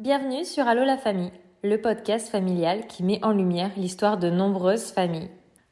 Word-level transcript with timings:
Bienvenue 0.00 0.46
sur 0.46 0.66
Allo 0.66 0.82
la 0.82 0.96
famille, 0.96 1.30
le 1.62 1.78
podcast 1.78 2.30
familial 2.30 2.86
qui 2.86 3.02
met 3.02 3.22
en 3.22 3.32
lumière 3.32 3.70
l'histoire 3.76 4.16
de 4.16 4.30
nombreuses 4.30 4.92
familles. 4.92 5.28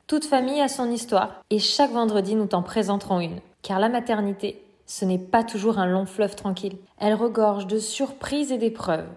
Toute 0.07 0.27
famille 0.27 0.61
a 0.61 0.69
son 0.69 0.91
histoire 0.91 1.43
et 1.49 1.59
chaque 1.59 1.93
vendredi 1.93 2.35
nous 2.35 2.45
t'en 2.45 2.63
présenterons 2.63 3.21
une. 3.21 3.41
Car 3.63 3.81
la 3.81 3.89
maternité, 3.89 4.63
ce 4.85 5.07
n'est 5.07 5.19
pas 5.19 5.45
toujours 5.45 5.79
un 5.79 5.87
long 5.87 6.05
fleuve 6.05 6.37
tranquille. 6.37 6.77
Elle 6.99 7.15
regorge 7.15 7.67
de 7.67 7.79
surprises 7.79 8.53
et 8.53 8.59
d'épreuves. 8.59 9.09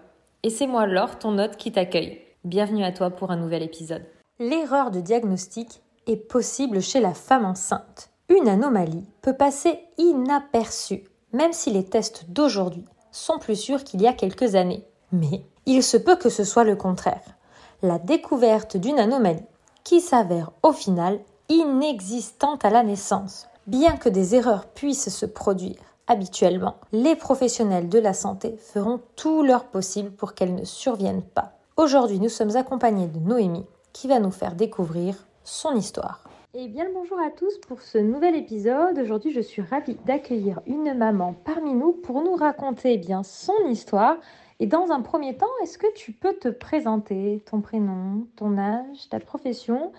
Et 0.44 0.48
c'est 0.48 0.66
moi 0.66 0.86
Laure, 0.86 1.18
ton 1.18 1.38
hôte, 1.38 1.58
qui 1.58 1.72
t'accueille. 1.72 2.22
Bienvenue 2.44 2.82
à 2.82 2.92
toi 2.92 3.10
pour 3.10 3.30
un 3.30 3.36
nouvel 3.36 3.62
épisode. 3.62 4.06
L'erreur 4.38 4.90
de 4.90 5.02
diagnostic 5.02 5.82
est 6.06 6.26
possible 6.26 6.80
chez 6.80 7.00
la 7.00 7.12
femme 7.12 7.44
enceinte. 7.44 8.08
Une 8.30 8.48
anomalie 8.48 9.04
peut 9.20 9.36
passer 9.36 9.78
inaperçue, 9.98 11.04
même 11.34 11.52
si 11.52 11.70
les 11.70 11.84
tests 11.84 12.30
d'aujourd'hui 12.30 12.86
sont 13.10 13.38
plus 13.38 13.56
sûrs 13.56 13.84
qu'il 13.84 14.00
y 14.00 14.06
a 14.06 14.14
quelques 14.14 14.54
années. 14.54 14.86
Mais 15.12 15.44
il 15.66 15.82
se 15.82 15.96
peut 15.96 16.16
que 16.16 16.30
ce 16.30 16.44
soit 16.44 16.64
le 16.64 16.76
contraire. 16.76 17.36
La 17.82 17.98
découverte 17.98 18.76
d'une 18.76 18.98
anomalie 18.98 19.44
qui 19.84 20.00
s'avère 20.00 20.50
au 20.62 20.72
final 20.72 21.20
inexistante 21.48 22.64
à 22.64 22.70
la 22.70 22.82
naissance. 22.82 23.48
Bien 23.66 23.96
que 23.96 24.08
des 24.08 24.34
erreurs 24.34 24.66
puissent 24.66 25.14
se 25.14 25.26
produire 25.26 25.76
habituellement, 26.06 26.76
les 26.92 27.16
professionnels 27.16 27.88
de 27.88 27.98
la 27.98 28.12
santé 28.12 28.56
feront 28.58 29.00
tout 29.16 29.42
leur 29.42 29.64
possible 29.64 30.10
pour 30.10 30.34
qu'elles 30.34 30.54
ne 30.54 30.64
surviennent 30.64 31.22
pas. 31.22 31.52
Aujourd'hui, 31.76 32.20
nous 32.20 32.28
sommes 32.28 32.56
accompagnés 32.56 33.06
de 33.06 33.18
Noémie 33.18 33.66
qui 33.92 34.08
va 34.08 34.20
nous 34.20 34.30
faire 34.30 34.54
découvrir 34.54 35.26
son 35.44 35.74
histoire. 35.74 36.24
Et 36.54 36.68
bien 36.68 36.84
le 36.84 36.92
bonjour 36.92 37.18
à 37.18 37.30
tous 37.30 37.58
pour 37.66 37.80
ce 37.80 37.96
nouvel 37.96 38.36
épisode. 38.36 38.98
Aujourd'hui, 38.98 39.32
je 39.32 39.40
suis 39.40 39.62
ravie 39.62 39.96
d'accueillir 40.04 40.60
une 40.66 40.92
maman 40.92 41.34
parmi 41.44 41.72
nous 41.72 41.92
pour 41.92 42.22
nous 42.22 42.34
raconter 42.34 42.94
eh 42.94 42.98
bien 42.98 43.22
son 43.22 43.56
histoire. 43.70 44.16
Et 44.62 44.66
dans 44.66 44.92
un 44.92 45.00
premier 45.00 45.36
temps, 45.36 45.50
est-ce 45.64 45.76
que 45.76 45.92
tu 45.92 46.12
peux 46.12 46.34
te 46.34 46.46
présenter 46.46 47.42
ton 47.50 47.60
prénom, 47.60 48.28
ton 48.36 48.56
âge, 48.58 49.08
ta 49.10 49.18
profession 49.18 49.90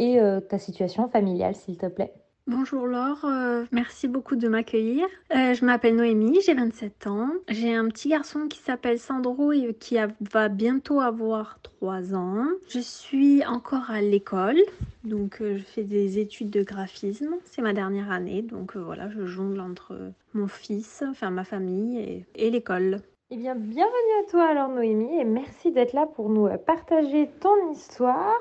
et 0.00 0.20
euh, 0.20 0.40
ta 0.40 0.58
situation 0.58 1.08
familiale, 1.08 1.54
s'il 1.54 1.78
te 1.78 1.86
plaît? 1.86 2.12
Bonjour 2.48 2.88
Laure, 2.88 3.24
euh, 3.26 3.64
merci 3.70 4.08
beaucoup 4.08 4.34
de 4.34 4.48
m'accueillir. 4.48 5.06
Euh, 5.36 5.54
je 5.54 5.64
m'appelle 5.64 5.94
Noémie, 5.94 6.40
j'ai 6.44 6.54
27 6.54 7.06
ans. 7.06 7.30
J'ai 7.48 7.72
un 7.72 7.86
petit 7.86 8.08
garçon 8.08 8.48
qui 8.48 8.58
s'appelle 8.58 8.98
Sandro 8.98 9.52
et 9.52 9.72
qui 9.78 9.98
va 10.32 10.48
bientôt 10.48 10.98
avoir 10.98 11.60
3 11.62 12.16
ans. 12.16 12.44
Je 12.68 12.80
suis 12.80 13.46
encore 13.46 13.88
à 13.88 14.00
l'école, 14.00 14.58
donc 15.04 15.36
je 15.40 15.62
fais 15.62 15.84
des 15.84 16.18
études 16.18 16.50
de 16.50 16.64
graphisme. 16.64 17.36
C'est 17.44 17.62
ma 17.62 17.72
dernière 17.72 18.10
année, 18.10 18.42
donc 18.42 18.76
voilà, 18.76 19.08
je 19.10 19.26
jongle 19.26 19.60
entre 19.60 19.96
mon 20.34 20.48
fils, 20.48 21.04
enfin 21.08 21.30
ma 21.30 21.44
famille 21.44 22.24
et 22.34 22.50
l'école. 22.50 23.00
Eh 23.30 23.36
bien, 23.36 23.54
bienvenue 23.54 24.24
à 24.24 24.30
toi 24.30 24.48
alors 24.48 24.70
Noémie 24.70 25.20
et 25.20 25.24
merci 25.24 25.70
d'être 25.70 25.92
là 25.92 26.06
pour 26.06 26.30
nous 26.30 26.48
partager 26.64 27.28
ton 27.40 27.72
histoire. 27.72 28.32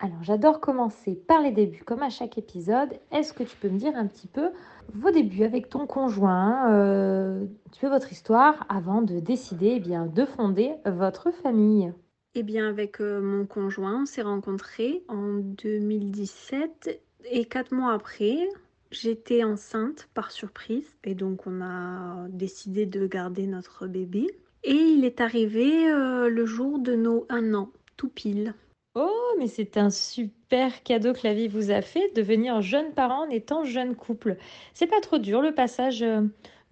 Alors 0.00 0.20
j'adore 0.22 0.58
commencer 0.58 1.14
par 1.14 1.40
les 1.42 1.52
débuts 1.52 1.84
comme 1.84 2.02
à 2.02 2.10
chaque 2.10 2.36
épisode. 2.36 2.98
Est-ce 3.12 3.32
que 3.32 3.44
tu 3.44 3.56
peux 3.56 3.68
me 3.68 3.78
dire 3.78 3.92
un 3.94 4.08
petit 4.08 4.26
peu 4.26 4.50
vos 4.92 5.12
débuts 5.12 5.44
avec 5.44 5.68
ton 5.68 5.86
conjoint, 5.86 6.72
euh, 6.72 7.44
un 7.44 7.70
petit 7.70 7.86
votre 7.86 8.10
histoire 8.10 8.66
avant 8.68 9.00
de 9.00 9.20
décider 9.20 9.74
eh 9.76 9.80
bien, 9.80 10.06
de 10.06 10.24
fonder 10.24 10.74
votre 10.84 11.30
famille? 11.30 11.92
Eh 12.34 12.42
bien 12.42 12.68
avec 12.68 13.00
euh, 13.00 13.20
mon 13.20 13.46
conjoint, 13.46 14.02
on 14.02 14.06
s'est 14.06 14.22
rencontrés 14.22 15.04
en 15.06 15.34
2017 15.34 17.00
et 17.30 17.44
quatre 17.44 17.72
mois 17.72 17.92
après, 17.92 18.48
j'étais 18.90 19.44
enceinte 19.44 20.08
par 20.14 20.30
surprise 20.30 20.96
et 21.04 21.14
donc 21.14 21.46
on 21.46 21.60
a 21.62 22.26
décidé 22.28 22.86
de 22.86 23.06
garder 23.06 23.46
notre 23.46 23.86
bébé. 23.86 24.26
Et 24.64 24.74
il 24.74 25.04
est 25.04 25.20
arrivé 25.20 25.88
euh, 25.88 26.28
le 26.28 26.46
jour 26.46 26.78
de 26.78 26.94
nos 26.94 27.26
un 27.28 27.54
an, 27.54 27.70
tout 27.96 28.08
pile. 28.08 28.54
Oh, 28.94 29.34
mais 29.38 29.46
c'est 29.46 29.76
un 29.76 29.90
super 29.90 30.82
cadeau 30.82 31.12
que 31.12 31.20
la 31.24 31.34
vie 31.34 31.48
vous 31.48 31.70
a 31.70 31.82
fait, 31.82 32.10
devenir 32.16 32.62
jeune 32.62 32.92
parent 32.92 33.26
en 33.26 33.30
étant 33.30 33.64
jeune 33.64 33.94
couple. 33.94 34.36
C'est 34.74 34.86
pas 34.86 35.00
trop 35.00 35.18
dur 35.18 35.42
le 35.42 35.54
passage 35.54 36.02
euh, 36.02 36.22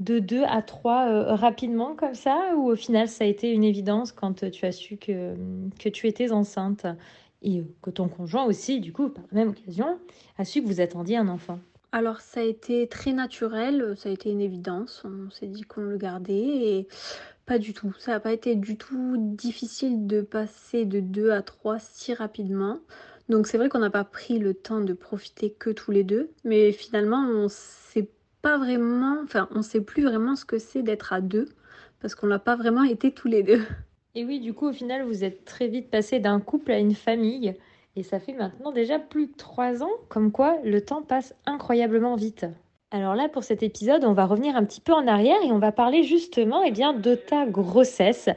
de 0.01 0.19
2 0.19 0.43
à 0.45 0.63
3 0.63 1.07
euh, 1.07 1.35
rapidement 1.35 1.95
comme 1.95 2.15
ça, 2.15 2.55
ou 2.57 2.71
au 2.71 2.77
final 2.77 3.09
ça 3.09 3.25
a 3.25 3.27
été 3.27 3.53
une 3.53 3.63
évidence 3.63 4.11
quand 4.11 4.51
tu 4.51 4.65
as 4.65 4.73
su 4.73 4.97
que, 4.97 5.35
que 5.79 5.89
tu 5.89 6.09
étais 6.09 6.33
enceinte? 6.33 6.87
Et 7.47 7.63
que 7.83 7.91
ton 7.91 8.09
conjoint 8.09 8.47
aussi, 8.47 8.81
du 8.81 8.91
coup, 8.95 9.11
par 9.11 9.23
la 9.31 9.41
même 9.41 9.51
occasion, 9.51 9.99
a 10.39 10.47
su 10.47 10.63
que 10.63 10.67
vous 10.67 10.81
attendiez 10.81 11.19
un 11.19 11.29
enfant 11.29 11.59
alors 11.95 12.21
ça 12.21 12.41
a 12.41 12.43
été 12.43 12.89
très 12.89 13.13
naturel, 13.13 13.95
ça 13.97 14.09
a 14.09 14.13
été 14.13 14.29
une 14.29 14.41
évidence, 14.41 15.05
on 15.05 15.31
s'est 15.31 15.47
dit 15.47 15.63
qu'on 15.63 15.83
le 15.83 15.97
gardait 15.97 16.35
et 16.35 16.89
pas 17.47 17.59
du 17.59 17.73
tout. 17.73 17.95
Ça 18.01 18.11
n'a 18.11 18.21
pas 18.21 18.33
été 18.33 18.57
du 18.57 18.77
tout 18.77 19.15
difficile 19.17 20.09
de 20.09 20.21
passer 20.21 20.87
de 20.87 20.99
2 20.99 21.31
à 21.31 21.43
3 21.43 21.79
si 21.79 22.13
rapidement. 22.13 22.81
Donc 23.29 23.47
c'est 23.47 23.59
vrai 23.59 23.69
qu'on 23.69 23.79
n'a 23.79 23.91
pas 23.91 24.03
pris 24.03 24.41
le 24.41 24.55
temps 24.55 24.81
de 24.81 24.93
profiter 24.93 25.53
que 25.53 25.71
tous 25.71 25.93
les 25.93 26.03
deux, 26.03 26.33
mais 26.43 26.73
finalement 26.73 27.25
on 27.29 27.47
sait 27.49 28.11
pas 28.43 28.59
vraiment, 28.59 29.21
enfin 29.23 29.49
on 29.53 29.63
sait 29.63 29.81
plus 29.81 30.03
vraiment 30.03 30.35
ce 30.35 30.45
que 30.45 30.59
c'est 30.59 30.83
d'être 30.83 31.13
à 31.13 31.21
deux 31.21 31.49
parce 32.01 32.17
qu'on 32.17 32.27
n'a 32.27 32.41
pas 32.41 32.57
vraiment 32.57 32.83
été 32.83 33.13
tous 33.13 33.29
les 33.29 33.45
deux. 33.45 33.63
Et 34.17 34.25
oui, 34.25 34.41
du 34.41 34.53
coup 34.53 34.67
au 34.67 34.73
final 34.73 35.05
vous 35.05 35.23
êtes 35.23 35.45
très 35.45 35.69
vite 35.69 35.91
passé 35.91 36.19
d'un 36.19 36.41
couple 36.41 36.73
à 36.73 36.79
une 36.79 36.97
famille 36.97 37.55
et 37.97 38.03
ça 38.03 38.19
fait 38.19 38.33
maintenant 38.33 38.73
déjà 38.73 38.99
plus 38.99 39.29
de 39.29 39.37
3 39.37 39.83
ans, 39.83 39.91
comme 40.09 40.33
quoi 40.33 40.59
le 40.65 40.85
temps 40.85 41.03
passe 41.03 41.35
incroyablement 41.47 42.17
vite. 42.17 42.47
Alors 42.91 43.15
là, 43.15 43.29
pour 43.29 43.45
cet 43.45 43.63
épisode, 43.63 44.05
on 44.05 44.13
va 44.13 44.27
revenir 44.27 44.57
un 44.57 44.65
petit 44.65 44.81
peu 44.81 44.93
en 44.93 45.07
arrière 45.07 45.43
et 45.45 45.53
on 45.53 45.59
va 45.59 45.73
parler 45.73 46.03
justement 46.03 46.63
eh 46.63 46.71
bien, 46.71 46.93
de 46.93 47.15
ta 47.15 47.47
grossesse. 47.47 48.29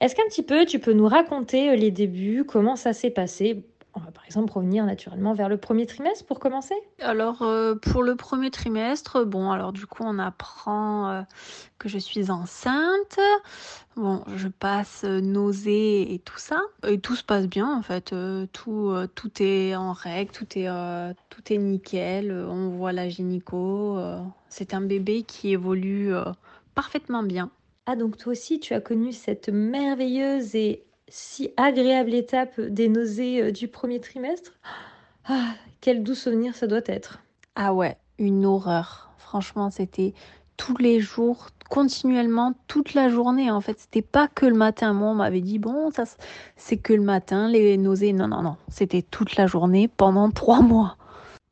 Est-ce 0.00 0.14
qu'un 0.14 0.24
petit 0.24 0.42
peu 0.42 0.64
tu 0.66 0.78
peux 0.78 0.92
nous 0.92 1.06
raconter 1.06 1.76
les 1.76 1.90
débuts, 1.90 2.44
comment 2.44 2.76
ça 2.76 2.92
s'est 2.92 3.10
passé? 3.10 3.64
On 3.94 4.00
va 4.00 4.10
par 4.10 4.24
exemple 4.24 4.52
revenir 4.52 4.84
naturellement 4.86 5.34
vers 5.34 5.48
le 5.48 5.58
premier 5.58 5.86
trimestre 5.86 6.24
pour 6.24 6.40
commencer? 6.40 6.74
Alors 7.00 7.42
euh, 7.42 7.74
pour 7.74 8.02
le 8.02 8.16
premier 8.16 8.50
trimestre, 8.50 9.24
bon 9.24 9.50
alors 9.50 9.72
du 9.72 9.86
coup 9.86 10.02
on 10.06 10.18
apprend 10.18 11.10
euh, 11.10 11.22
que 11.78 11.88
je 11.88 11.98
suis 11.98 12.30
enceinte. 12.30 13.18
Bon, 13.96 14.24
je 14.36 14.48
passe 14.48 15.02
euh, 15.04 15.20
nausée 15.20 16.14
et 16.14 16.18
tout 16.18 16.38
ça 16.38 16.60
et 16.86 17.00
tout 17.00 17.14
se 17.14 17.24
passe 17.24 17.46
bien 17.46 17.70
en 17.70 17.82
fait. 17.82 18.14
tout 18.52 18.94
tout 19.14 19.42
est 19.42 19.76
en 19.76 19.92
règle, 19.92 20.32
tout 20.32 20.58
est 20.58 20.68
tout 21.28 21.52
est 21.52 21.58
nickel. 21.58 22.32
On 22.32 22.70
voit 22.70 22.92
la 22.92 23.08
gynéco. 23.08 23.98
C'est 24.48 24.74
un 24.74 24.80
bébé 24.80 25.22
qui 25.22 25.52
évolue 25.52 26.12
parfaitement 26.74 27.22
bien. 27.22 27.50
Ah 27.86 27.96
donc 27.96 28.16
toi 28.16 28.32
aussi 28.32 28.60
tu 28.60 28.74
as 28.74 28.80
connu 28.80 29.12
cette 29.12 29.48
merveilleuse 29.48 30.54
et 30.54 30.84
si 31.12 31.52
agréable 31.58 32.14
étape 32.14 32.58
des 32.58 32.88
nausées 32.88 33.42
euh, 33.42 33.50
du 33.52 33.68
premier 33.68 34.00
trimestre. 34.00 34.52
Ah, 35.26 35.52
quel 35.82 36.02
doux 36.02 36.14
souvenir 36.14 36.54
ça 36.54 36.66
doit 36.66 36.80
être. 36.86 37.20
Ah 37.54 37.74
ouais, 37.74 37.98
une 38.18 38.46
horreur. 38.46 39.12
Franchement, 39.18 39.70
c'était 39.70 40.14
tous 40.56 40.78
les 40.78 41.00
jours, 41.00 41.48
continuellement, 41.68 42.54
toute 42.66 42.94
la 42.94 43.10
journée. 43.10 43.50
En 43.50 43.60
fait, 43.60 43.78
c'était 43.78 44.00
pas 44.00 44.26
que 44.26 44.46
le 44.46 44.54
matin. 44.54 44.94
Moi, 44.94 45.10
on 45.10 45.14
m'avait 45.14 45.42
dit, 45.42 45.58
bon, 45.58 45.90
ça, 45.90 46.04
c'est 46.56 46.78
que 46.78 46.94
le 46.94 47.02
matin, 47.02 47.46
les 47.48 47.76
nausées. 47.76 48.14
Non, 48.14 48.28
non, 48.28 48.40
non. 48.40 48.56
C'était 48.68 49.02
toute 49.02 49.36
la 49.36 49.46
journée 49.46 49.88
pendant 49.88 50.30
trois 50.30 50.62
mois. 50.62 50.96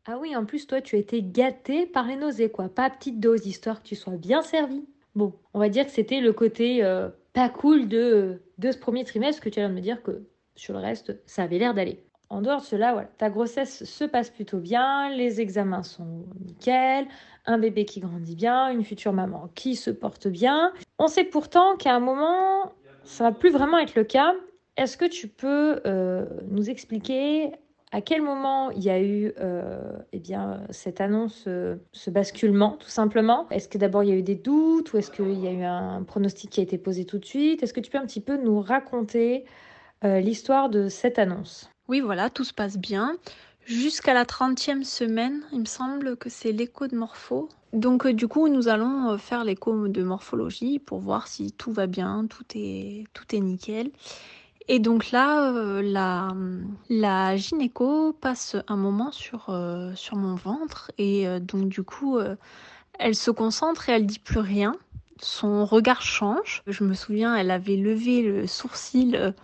Ah 0.06 0.16
oui, 0.18 0.34
en 0.34 0.46
plus, 0.46 0.66
toi, 0.66 0.80
tu 0.80 0.96
as 0.96 1.00
été 1.00 1.22
gâtée 1.22 1.84
par 1.84 2.06
les 2.06 2.16
nausées, 2.16 2.50
quoi. 2.50 2.70
Pas 2.70 2.88
petite 2.88 3.20
dose, 3.20 3.46
histoire 3.46 3.82
que 3.82 3.88
tu 3.88 3.94
sois 3.94 4.16
bien 4.16 4.40
servi. 4.40 4.84
Bon, 5.14 5.34
on 5.52 5.58
va 5.58 5.68
dire 5.68 5.84
que 5.84 5.92
c'était 5.92 6.20
le 6.20 6.32
côté 6.32 6.82
euh, 6.82 7.10
pas 7.32 7.48
cool 7.48 7.88
de, 7.88 8.42
de 8.58 8.70
ce 8.70 8.78
premier 8.78 9.04
trimestre 9.04 9.42
que 9.42 9.48
tu 9.48 9.60
as 9.60 9.68
de 9.68 9.72
me 9.72 9.80
dire 9.80 10.02
que 10.02 10.26
sur 10.54 10.74
le 10.74 10.80
reste, 10.80 11.20
ça 11.26 11.42
avait 11.42 11.58
l'air 11.58 11.74
d'aller. 11.74 12.04
En 12.28 12.42
dehors 12.42 12.60
de 12.60 12.66
cela, 12.66 12.92
voilà, 12.92 13.08
ta 13.18 13.28
grossesse 13.28 13.84
se 13.84 14.04
passe 14.04 14.30
plutôt 14.30 14.58
bien, 14.58 15.10
les 15.10 15.40
examens 15.40 15.82
sont 15.82 16.26
nickel, 16.44 17.06
un 17.46 17.58
bébé 17.58 17.84
qui 17.84 18.00
grandit 18.00 18.36
bien, 18.36 18.70
une 18.70 18.84
future 18.84 19.12
maman 19.12 19.48
qui 19.54 19.74
se 19.74 19.90
porte 19.90 20.28
bien. 20.28 20.72
On 20.98 21.08
sait 21.08 21.24
pourtant 21.24 21.76
qu'à 21.76 21.94
un 21.94 22.00
moment, 22.00 22.72
ça 23.04 23.24
va 23.24 23.32
plus 23.32 23.50
vraiment 23.50 23.78
être 23.78 23.96
le 23.96 24.04
cas. 24.04 24.34
Est-ce 24.76 24.96
que 24.96 25.06
tu 25.06 25.26
peux 25.26 25.80
euh, 25.86 26.24
nous 26.48 26.70
expliquer 26.70 27.50
à 27.92 28.00
quel 28.00 28.22
moment 28.22 28.70
il 28.70 28.82
y 28.82 28.90
a 28.90 29.02
eu 29.02 29.32
euh, 29.40 29.92
eh 30.12 30.20
bien, 30.20 30.62
cette 30.70 31.00
annonce, 31.00 31.44
euh, 31.46 31.76
ce 31.92 32.10
basculement, 32.10 32.76
tout 32.78 32.88
simplement? 32.88 33.48
Est-ce 33.50 33.68
que 33.68 33.78
d'abord 33.78 34.04
il 34.04 34.10
y 34.10 34.12
a 34.12 34.16
eu 34.16 34.22
des 34.22 34.36
doutes 34.36 34.92
ou 34.92 34.98
est-ce 34.98 35.10
qu'il 35.10 35.38
y 35.40 35.48
a 35.48 35.52
eu 35.52 35.64
un 35.64 36.02
pronostic 36.04 36.50
qui 36.50 36.60
a 36.60 36.62
été 36.62 36.78
posé 36.78 37.04
tout 37.04 37.18
de 37.18 37.24
suite? 37.24 37.62
Est-ce 37.62 37.74
que 37.74 37.80
tu 37.80 37.90
peux 37.90 37.98
un 37.98 38.06
petit 38.06 38.20
peu 38.20 38.36
nous 38.36 38.60
raconter 38.60 39.44
euh, 40.04 40.20
l'histoire 40.20 40.68
de 40.68 40.88
cette 40.88 41.18
annonce? 41.18 41.68
Oui, 41.88 42.00
voilà, 42.00 42.30
tout 42.30 42.44
se 42.44 42.54
passe 42.54 42.78
bien. 42.78 43.16
Jusqu'à 43.66 44.14
la 44.14 44.24
30e 44.24 44.84
semaine, 44.84 45.42
il 45.52 45.60
me 45.60 45.64
semble 45.64 46.16
que 46.16 46.30
c'est 46.30 46.52
l'écho 46.52 46.86
de 46.86 46.96
morpho. 46.96 47.48
Donc 47.72 48.06
du 48.06 48.26
coup, 48.26 48.48
nous 48.48 48.68
allons 48.68 49.16
faire 49.18 49.44
l'écho 49.44 49.88
de 49.88 50.02
morphologie 50.02 50.78
pour 50.78 50.98
voir 50.98 51.28
si 51.28 51.52
tout 51.52 51.72
va 51.72 51.86
bien, 51.86 52.26
tout 52.28 52.44
est, 52.54 53.04
tout 53.12 53.24
est 53.34 53.40
nickel. 53.40 53.90
Et 54.72 54.78
donc 54.78 55.10
là, 55.10 55.50
euh, 55.50 55.82
la, 55.82 56.28
la, 56.88 57.36
gynéco 57.36 58.12
passe 58.12 58.54
un 58.68 58.76
moment 58.76 59.10
sur, 59.10 59.46
euh, 59.48 59.92
sur 59.96 60.14
mon 60.14 60.36
ventre 60.36 60.92
et 60.96 61.26
euh, 61.26 61.40
donc 61.40 61.68
du 61.68 61.82
coup, 61.82 62.20
elle 63.00 63.16
se 63.16 63.32
concentre 63.32 63.88
et 63.88 63.92
elle 63.94 64.06
dit 64.06 64.20
plus 64.20 64.38
rien 64.38 64.76
son 65.20 65.64
regard 65.64 66.02
change. 66.02 66.62
Je 66.68 66.84
me 66.84 66.94
souviens, 66.94 67.34
elle 67.34 67.50
avait 67.50 67.74
levé 67.74 68.22
le 68.22 68.46
sourcil. 68.46 69.34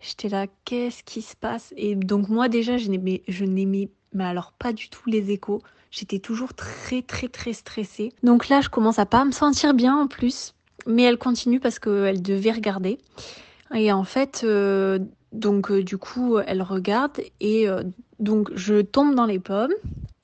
J'étais 0.00 0.28
là, 0.28 0.46
qu'est-ce 0.64 1.02
qui 1.02 1.20
se 1.20 1.34
passe? 1.34 1.74
Et 1.76 1.96
donc 1.96 2.28
moi 2.28 2.48
déjà, 2.48 2.76
je 2.76 2.88
n'aimais, 2.88 3.24
je 3.26 3.44
n'aimais 3.44 3.90
mais 4.12 4.24
alors 4.24 4.52
pas 4.52 4.72
du 4.72 4.88
tout 4.88 5.10
les 5.10 5.32
échos. 5.32 5.62
J'étais 5.90 6.20
toujours 6.20 6.54
très 6.54 7.02
très 7.02 7.26
très 7.26 7.54
stressée. 7.54 8.12
Donc 8.22 8.48
là, 8.48 8.60
je 8.60 8.68
commence 8.68 9.00
à 9.00 9.06
pas 9.06 9.24
me 9.24 9.32
sentir 9.32 9.74
bien 9.74 9.96
en 9.96 10.06
plus. 10.06 10.54
Mais 10.86 11.02
elle 11.02 11.18
continue 11.18 11.58
parce 11.58 11.80
qu'elle 11.80 12.22
devait 12.22 12.52
regarder. 12.52 12.98
Et 13.74 13.92
en 13.92 14.04
fait, 14.04 14.42
euh, 14.44 14.98
donc 15.32 15.70
euh, 15.70 15.82
du 15.82 15.98
coup, 15.98 16.38
elle 16.38 16.62
regarde 16.62 17.20
et 17.40 17.68
euh, 17.68 17.82
donc 18.18 18.50
je 18.54 18.80
tombe 18.80 19.14
dans 19.14 19.26
les 19.26 19.38
pommes. 19.38 19.74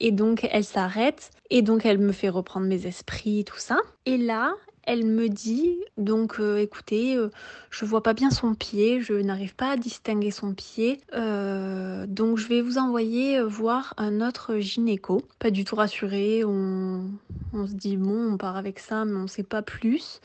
Et 0.01 0.11
donc 0.11 0.49
elle 0.51 0.65
s'arrête 0.65 1.31
et 1.51 1.63
donc 1.63 1.87
elle 1.87 1.99
me 1.99 2.11
fait 2.11 2.29
reprendre 2.29 2.67
mes 2.67 2.87
esprits, 2.87 3.45
tout 3.45 3.59
ça. 3.59 3.79
Et 4.05 4.17
là, 4.17 4.55
elle 4.83 5.07
me 5.07 5.29
dit 5.29 5.79
donc 5.97 6.41
écoutez, 6.59 7.17
euh, 7.17 7.29
je 7.71 7.85
vois 7.85 8.03
pas 8.03 8.13
bien 8.13 8.31
son 8.31 8.55
pied, 8.55 9.01
je 9.01 9.13
n'arrive 9.13 9.55
pas 9.55 9.71
à 9.71 9.77
distinguer 9.77 10.33
son 10.33 10.55
pied, 10.55 11.01
donc 11.13 12.37
je 12.37 12.49
vais 12.49 12.63
vous 12.63 12.79
envoyer 12.79 13.41
voir 13.43 13.95
un 13.97 14.27
autre 14.27 14.57
gynéco. 14.59 15.23
Pas 15.39 15.53
du 15.53 15.65
tout 15.65 15.77
rassuré, 15.77 16.43
on, 16.45 17.05
on 17.53 17.69
se 17.69 17.75
dit 17.75 17.97
bon, 17.97 18.33
on 18.33 18.37
part 18.37 18.57
avec 18.57 18.81
ça, 18.81 19.05
mais 19.05 19.15
on 19.15 19.29
sait 19.29 19.45
pas 19.45 19.63
plus. 19.63 20.21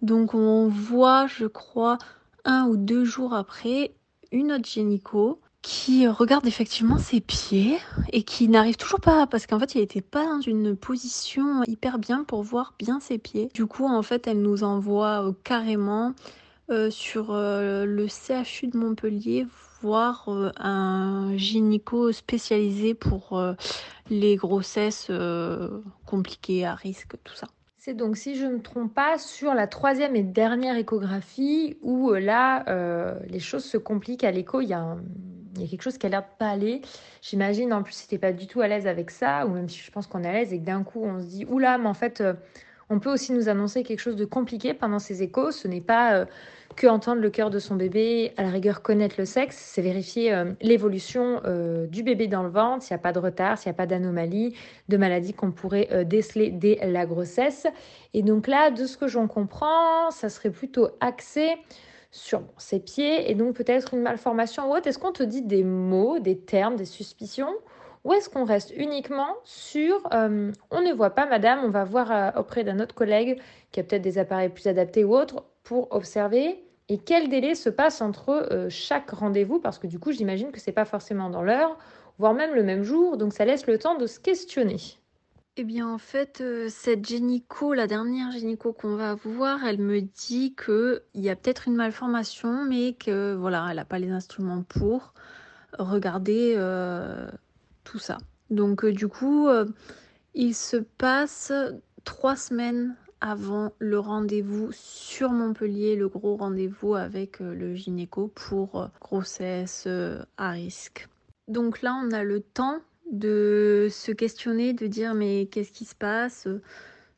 Donc 0.00 0.32
on 0.32 0.68
voit, 0.68 1.26
je 1.26 1.46
crois, 1.46 1.98
un 2.44 2.66
ou 2.66 2.76
deux 2.76 3.04
jours 3.04 3.34
après, 3.34 3.92
une 4.32 4.52
autre 4.52 4.68
gynéco 4.68 5.40
qui 5.62 6.06
regarde 6.06 6.46
effectivement 6.46 6.98
ses 6.98 7.20
pieds 7.20 7.78
et 8.12 8.22
qui 8.22 8.48
n'arrive 8.48 8.76
toujours 8.76 9.00
pas 9.00 9.26
parce 9.26 9.46
qu'en 9.46 9.58
fait 9.58 9.74
il 9.74 9.80
n'était 9.80 10.00
pas 10.00 10.24
dans 10.24 10.40
une 10.40 10.76
position 10.76 11.62
hyper 11.66 11.98
bien 11.98 12.24
pour 12.24 12.42
voir 12.42 12.74
bien 12.78 13.00
ses 13.00 13.18
pieds. 13.18 13.48
Du 13.54 13.66
coup 13.66 13.86
en 13.86 14.02
fait 14.02 14.26
elle 14.26 14.40
nous 14.40 14.62
envoie 14.62 15.26
euh, 15.26 15.32
carrément 15.44 16.14
euh, 16.70 16.90
sur 16.90 17.32
euh, 17.32 17.84
le 17.84 18.06
CHU 18.06 18.68
de 18.68 18.78
Montpellier 18.78 19.46
voir 19.82 20.28
un 20.58 21.36
gynéco 21.36 22.10
spécialisé 22.12 22.94
pour 22.94 23.40
les 24.10 24.34
grossesses 24.34 25.08
compliquées 26.04 26.66
à 26.66 26.74
risque 26.74 27.14
tout 27.22 27.34
ça. 27.34 27.46
Donc, 27.94 28.16
si 28.16 28.36
je 28.36 28.46
ne 28.46 28.54
me 28.54 28.62
trompe 28.62 28.94
pas, 28.94 29.18
sur 29.18 29.54
la 29.54 29.66
troisième 29.66 30.16
et 30.16 30.22
dernière 30.22 30.76
échographie 30.76 31.78
où 31.82 32.12
là, 32.12 32.64
les 33.26 33.40
choses 33.40 33.64
se 33.64 33.76
compliquent 33.76 34.24
à 34.24 34.30
l'écho. 34.30 34.60
Il 34.60 34.68
y 34.68 34.74
a 34.74 34.96
quelque 35.68 35.82
chose 35.82 35.98
qui 35.98 36.06
a 36.06 36.08
l'air 36.08 36.22
de 36.22 36.38
pas 36.38 36.50
aller. 36.50 36.82
J'imagine, 37.22 37.72
en 37.72 37.82
plus, 37.82 37.94
si 37.94 38.08
t'es 38.08 38.18
pas 38.18 38.32
du 38.32 38.46
tout 38.46 38.60
à 38.60 38.68
l'aise 38.68 38.86
avec 38.86 39.10
ça, 39.10 39.46
ou 39.46 39.50
même 39.50 39.68
si 39.68 39.80
je 39.80 39.90
pense 39.90 40.06
qu'on 40.06 40.22
est 40.22 40.28
à 40.28 40.32
l'aise 40.32 40.52
et 40.52 40.58
que 40.58 40.64
d'un 40.64 40.82
coup 40.84 41.02
on 41.04 41.20
se 41.20 41.26
dit, 41.26 41.44
oula, 41.46 41.78
mais 41.78 41.88
en 41.88 41.94
fait, 41.94 42.20
euh, 42.20 42.34
on 42.90 43.00
peut 43.00 43.12
aussi 43.12 43.32
nous 43.32 43.48
annoncer 43.48 43.82
quelque 43.82 44.00
chose 44.00 44.16
de 44.16 44.24
compliqué 44.24 44.74
pendant 44.74 44.98
ces 44.98 45.22
échos. 45.22 45.50
Ce 45.50 45.68
n'est 45.68 45.80
pas 45.80 46.14
euh, 46.14 46.24
que 46.78 46.86
entendre 46.86 47.20
le 47.20 47.28
cœur 47.28 47.50
de 47.50 47.58
son 47.58 47.74
bébé, 47.74 48.32
à 48.36 48.42
la 48.42 48.50
rigueur 48.50 48.82
connaître 48.82 49.16
le 49.18 49.24
sexe, 49.24 49.56
c'est 49.56 49.82
vérifier 49.82 50.32
euh, 50.32 50.52
l'évolution 50.62 51.42
du 51.90 52.02
bébé 52.02 52.28
dans 52.28 52.42
le 52.42 52.48
ventre, 52.48 52.84
s'il 52.84 52.94
n'y 52.94 53.00
a 53.00 53.02
pas 53.02 53.12
de 53.12 53.18
retard, 53.18 53.58
s'il 53.58 53.70
n'y 53.70 53.74
a 53.74 53.76
pas 53.76 53.86
d'anomalie, 53.86 54.54
de 54.88 54.96
maladie 54.96 55.34
qu'on 55.34 55.50
pourrait 55.50 56.04
déceler 56.04 56.50
dès 56.50 56.78
la 56.84 57.04
grossesse. 57.04 57.66
Et 58.14 58.22
donc 58.22 58.46
là, 58.46 58.70
de 58.70 58.86
ce 58.86 58.96
que 58.96 59.08
j'en 59.08 59.28
comprends, 59.28 60.10
ça 60.10 60.28
serait 60.28 60.50
plutôt 60.50 60.88
axé 61.00 61.56
sur 62.10 62.42
ses 62.56 62.80
pieds 62.80 63.30
et 63.30 63.34
donc 63.34 63.54
peut-être 63.54 63.94
une 63.94 64.02
malformation 64.02 64.70
ou 64.70 64.76
autre. 64.76 64.86
Est-ce 64.86 64.98
qu'on 64.98 65.12
te 65.12 65.22
dit 65.22 65.42
des 65.42 65.64
mots, 65.64 66.18
des 66.18 66.38
termes, 66.38 66.76
des 66.76 66.84
suspicions 66.84 67.52
ou 68.04 68.12
est-ce 68.12 68.30
qu'on 68.30 68.44
reste 68.44 68.72
uniquement 68.76 69.36
sur 69.44 70.00
euh, 70.12 70.52
on 70.70 70.80
ne 70.80 70.92
voit 70.92 71.10
pas 71.10 71.26
madame, 71.26 71.60
on 71.64 71.70
va 71.70 71.84
voir 71.84 72.10
euh, 72.10 72.40
auprès 72.40 72.64
d'un 72.64 72.80
autre 72.80 72.94
collègue 72.94 73.40
qui 73.72 73.80
a 73.80 73.82
peut-être 73.82 74.02
des 74.02 74.18
appareils 74.18 74.48
plus 74.48 74.66
adaptés 74.66 75.04
ou 75.04 75.14
autres 75.14 75.44
pour 75.62 75.88
observer 75.92 76.64
et 76.88 76.98
quel 76.98 77.28
délai 77.28 77.54
se 77.54 77.68
passe 77.68 78.00
entre 78.00 78.48
euh, 78.52 78.68
chaque 78.70 79.10
rendez-vous? 79.10 79.60
Parce 79.60 79.78
que 79.78 79.86
du 79.86 79.98
coup 79.98 80.12
j'imagine 80.12 80.52
que 80.52 80.60
c'est 80.60 80.72
pas 80.72 80.84
forcément 80.84 81.30
dans 81.30 81.42
l'heure 81.42 81.78
voire 82.18 82.34
même 82.34 82.54
le 82.54 82.64
même 82.64 82.82
jour 82.82 83.16
donc 83.16 83.32
ça 83.32 83.44
laisse 83.44 83.66
le 83.66 83.78
temps 83.78 83.96
de 83.96 84.06
se 84.06 84.18
questionner. 84.18 84.78
Eh 85.60 85.64
bien, 85.64 85.88
en 85.88 85.98
fait, 85.98 86.40
euh, 86.40 86.68
cette 86.70 87.04
gynéco, 87.04 87.74
la 87.74 87.88
dernière 87.88 88.30
gynéco 88.30 88.72
qu'on 88.72 88.94
va 88.94 89.16
voir, 89.16 89.64
elle 89.64 89.78
me 89.78 90.00
dit 90.00 90.54
qu'il 90.54 91.00
y 91.16 91.28
a 91.28 91.34
peut-être 91.34 91.66
une 91.66 91.74
malformation, 91.74 92.64
mais 92.64 92.92
que 92.92 93.34
voilà, 93.34 93.66
elle 93.68 93.74
n'a 93.74 93.84
pas 93.84 93.98
les 93.98 94.10
instruments 94.10 94.62
pour 94.62 95.14
regarder 95.76 96.54
euh, 96.56 97.28
tout 97.82 97.98
ça. 97.98 98.18
Donc, 98.50 98.84
euh, 98.84 98.92
du 98.92 99.08
coup, 99.08 99.48
il 100.34 100.54
se 100.54 100.76
passe 100.76 101.52
trois 102.04 102.36
semaines 102.36 102.94
avant 103.20 103.72
le 103.78 103.98
rendez-vous 103.98 104.70
sur 104.72 105.30
Montpellier, 105.30 105.96
le 105.96 106.08
gros 106.08 106.36
rendez-vous 106.36 106.94
avec 106.94 107.40
le 107.40 107.74
gynéco 107.74 108.28
pour 108.28 108.90
grossesse 109.00 109.88
à 110.36 110.50
risque. 110.50 111.08
Donc 111.48 111.82
là, 111.82 111.98
on 112.04 112.12
a 112.12 112.22
le 112.22 112.40
temps 112.40 112.78
de 113.10 113.88
se 113.90 114.12
questionner, 114.12 114.72
de 114.72 114.86
dire 114.86 115.14
mais 115.14 115.46
qu'est-ce 115.46 115.72
qui 115.72 115.84
se 115.84 115.94
passe? 115.94 116.46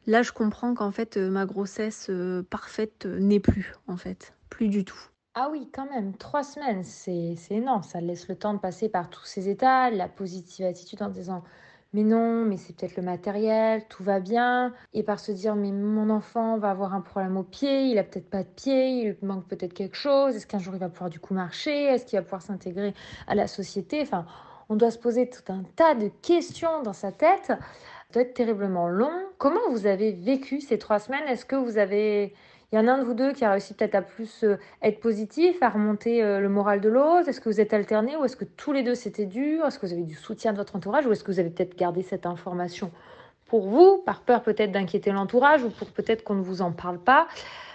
Là, 0.06 0.23
je 0.23 0.32
comprends 0.32 0.75
qu'en 0.75 0.93
fait, 0.93 1.17
ma 1.17 1.47
grossesse 1.47 2.06
euh, 2.11 2.43
parfaite 2.43 3.06
n'est 3.06 3.41
plus, 3.41 3.75
en 3.87 3.96
fait, 3.96 4.35
plus 4.49 4.69
du 4.69 4.85
tout. 4.85 5.00
Ah 5.35 5.49
oui, 5.53 5.69
quand 5.73 5.88
même, 5.91 6.17
trois 6.17 6.43
semaines, 6.43 6.82
c'est 6.82 7.37
énorme. 7.50 7.82
Ça 7.82 8.00
laisse 8.00 8.26
le 8.29 8.35
temps 8.35 8.55
de 8.55 8.58
passer 8.58 8.88
par 8.88 9.11
tous 9.11 9.25
ces 9.25 9.49
états, 9.49 9.91
la 9.91 10.08
positive 10.08 10.67
attitude 10.67 11.03
en 11.03 11.08
disant 11.08 11.44
mais 11.93 12.05
non, 12.05 12.45
mais 12.45 12.57
c'est 12.57 12.77
peut-être 12.77 12.97
le 12.97 13.03
matériel, 13.03 13.85
tout 13.89 14.05
va 14.05 14.21
bien. 14.21 14.73
Et 14.95 15.03
par 15.03 15.19
se 15.19 15.33
dire, 15.33 15.57
mais 15.57 15.73
mon 15.73 16.09
enfant 16.11 16.57
va 16.57 16.71
avoir 16.71 16.95
un 16.95 17.01
problème 17.01 17.37
au 17.37 17.43
pied, 17.43 17.87
il 17.87 17.99
a 17.99 18.05
peut-être 18.05 18.31
pas 18.31 18.45
de 18.45 18.49
pied, 18.49 19.17
il 19.21 19.27
manque 19.27 19.49
peut-être 19.49 19.75
quelque 19.75 19.97
chose. 19.97 20.37
Est-ce 20.37 20.47
qu'un 20.47 20.61
jour 20.61 20.75
il 20.75 20.81
va 20.81 20.89
pouvoir 20.89 21.11
du 21.11 21.19
coup 21.19 21.35
marcher 21.35 21.85
Est-ce 21.87 22.07
qu'il 22.07 22.19
va 22.19 22.23
pouvoir 22.23 22.43
s'intégrer 22.43 22.95
à 23.27 23.35
la 23.35 23.49
société? 23.49 24.01
Enfin, 24.03 24.25
on 24.69 24.77
doit 24.77 24.93
se 24.93 24.99
poser 24.99 25.29
tout 25.29 25.53
un 25.53 25.65
tas 25.75 25.95
de 25.97 26.09
questions 26.23 26.83
dans 26.83 26.93
sa 26.93 27.11
tête. 27.11 27.47
Ça 27.47 27.59
doit 28.13 28.23
être 28.23 28.35
terriblement 28.35 28.89
long. 28.89 29.11
Comment 29.39 29.69
vous 29.71 29.87
avez 29.87 30.13
vécu 30.13 30.61
ces 30.61 30.79
trois 30.79 31.01
semaines? 31.01 31.27
Est-ce 31.29 31.45
que 31.45 31.57
vous 31.57 31.77
avez... 31.77 32.35
Il 32.72 32.76
y 32.76 32.78
en 32.78 32.87
a 32.87 32.93
un 32.93 32.99
de 32.99 33.05
vous 33.05 33.14
deux 33.14 33.32
qui 33.32 33.44
a 33.44 33.50
réussi 33.50 33.75
peut-être 33.75 33.96
à 33.96 34.02
plus 34.02 34.44
euh, 34.44 34.56
être 34.81 35.00
positif, 35.00 35.61
à 35.61 35.70
remonter 35.70 36.22
euh, 36.22 36.38
le 36.38 36.49
moral 36.49 36.81
de 36.81 36.88
l'autre? 36.88 37.28
Est-ce 37.28 37.40
que 37.40 37.49
vous 37.49 37.61
êtes 37.61 37.75
alternés 37.75 38.17
ou 38.17 38.25
est-ce 38.25 38.37
que 38.37 38.44
tous 38.44 38.72
les 38.72 38.84
deux 38.84 38.94
c'était 38.94 39.26
dur? 39.26 39.67
Est-ce 39.67 39.78
que 39.81 39.87
vous 39.87 39.93
avez 39.93 40.05
du 40.05 40.14
soutien 40.14 40.52
de 40.52 40.58
votre 40.58 40.76
entourage 40.76 41.05
ou 41.05 41.11
est-ce 41.11 41.25
que 41.25 41.32
vous 41.32 41.40
avez 41.40 41.50
peut-être 41.50 41.76
gardé 41.76 42.02
cette 42.02 42.26
information 42.26 42.93
pour 43.46 43.69
vous, 43.69 43.99
par 44.06 44.20
peur 44.20 44.44
peut-être 44.44 44.70
d'inquiéter 44.70 45.11
l'entourage 45.11 45.64
ou 45.64 45.70
pour 45.70 45.88
peut-être 45.88 46.22
qu'on 46.22 46.37
ne 46.37 46.43
vous 46.43 46.62
en 46.62 46.70
parle 46.70 47.00
pas? 47.00 47.26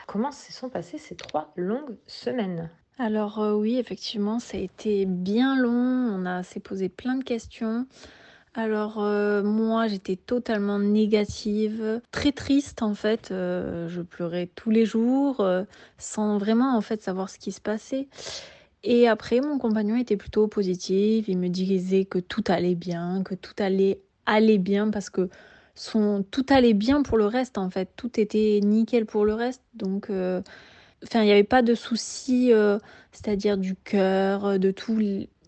Comment 0.07 0.31
se 0.31 0.53
sont 0.53 0.69
passées 0.69 0.97
ces 0.97 1.15
trois 1.15 1.51
longues 1.57 1.97
semaines? 2.07 2.69
Alors 2.97 3.39
euh, 3.39 3.53
oui, 3.53 3.77
effectivement, 3.77 4.40
ça 4.40 4.56
a 4.56 4.61
été 4.61 5.06
bien 5.06 5.57
long, 5.57 5.71
on 5.73 6.25
a 6.25 6.44
s'est 6.44 6.61
posé 6.61 6.87
plein 6.87 7.16
de 7.16 7.23
questions. 7.25 7.85
Alors 8.57 9.04
euh, 9.04 9.44
moi, 9.44 9.88
j'étais 9.88 10.16
totalement 10.16 10.80
négative, 10.80 12.02
très 12.12 12.31
triste 12.31 12.83
en 12.83 12.95
fait, 12.95 13.31
euh, 13.31 13.90
je 13.90 14.02
pleurais 14.02 14.50
tous 14.56 14.69
les 14.69 14.85
jours 14.85 15.45
sans 15.97 16.38
vraiment 16.38 16.78
en 16.78 16.81
fait 16.81 17.02
savoir 17.02 17.30
ce 17.30 17.38
qui 17.38 17.52
se 17.52 17.59
passait. 17.59 18.07
Et 18.83 19.07
après, 19.09 19.42
mon 19.42 19.57
compagnon 19.57 19.97
était 19.97 20.16
plutôt 20.16 20.47
positif, 20.47 21.26
il 21.28 21.38
me 21.38 21.50
disait 21.50 22.06
que 22.06 22.19
tout 22.19 22.44
allait 22.47 22.76
bien, 22.76 23.24
que 23.24 23.35
tout 23.35 23.56
allait 23.57 24.00
aller 24.26 24.57
bien 24.57 24.90
parce 24.90 25.09
que 25.09 25.30
son 25.76 26.24
tout 26.31 26.45
allait 26.50 26.74
bien 26.74 27.02
pour 27.04 27.18
le 27.18 27.26
reste 27.26 27.57
en 27.57 27.69
fait, 27.69 27.90
tout 27.97 28.19
était 28.19 28.62
nickel 28.64 29.06
pour 29.06 29.26
le 29.26 29.33
reste. 29.33 29.64
Donc 29.74 30.09
Enfin, 31.04 31.21
il 31.21 31.26
n'y 31.26 31.31
avait 31.31 31.44
pas 31.44 31.62
de 31.62 31.76
soucis, 31.76 32.52
euh, 32.52 32.80
c'est-à-dire 33.12 33.57
du 33.57 33.76
cœur, 33.76 34.45
euh, 34.45 34.57
de 34.57 34.71
tous 34.71 34.97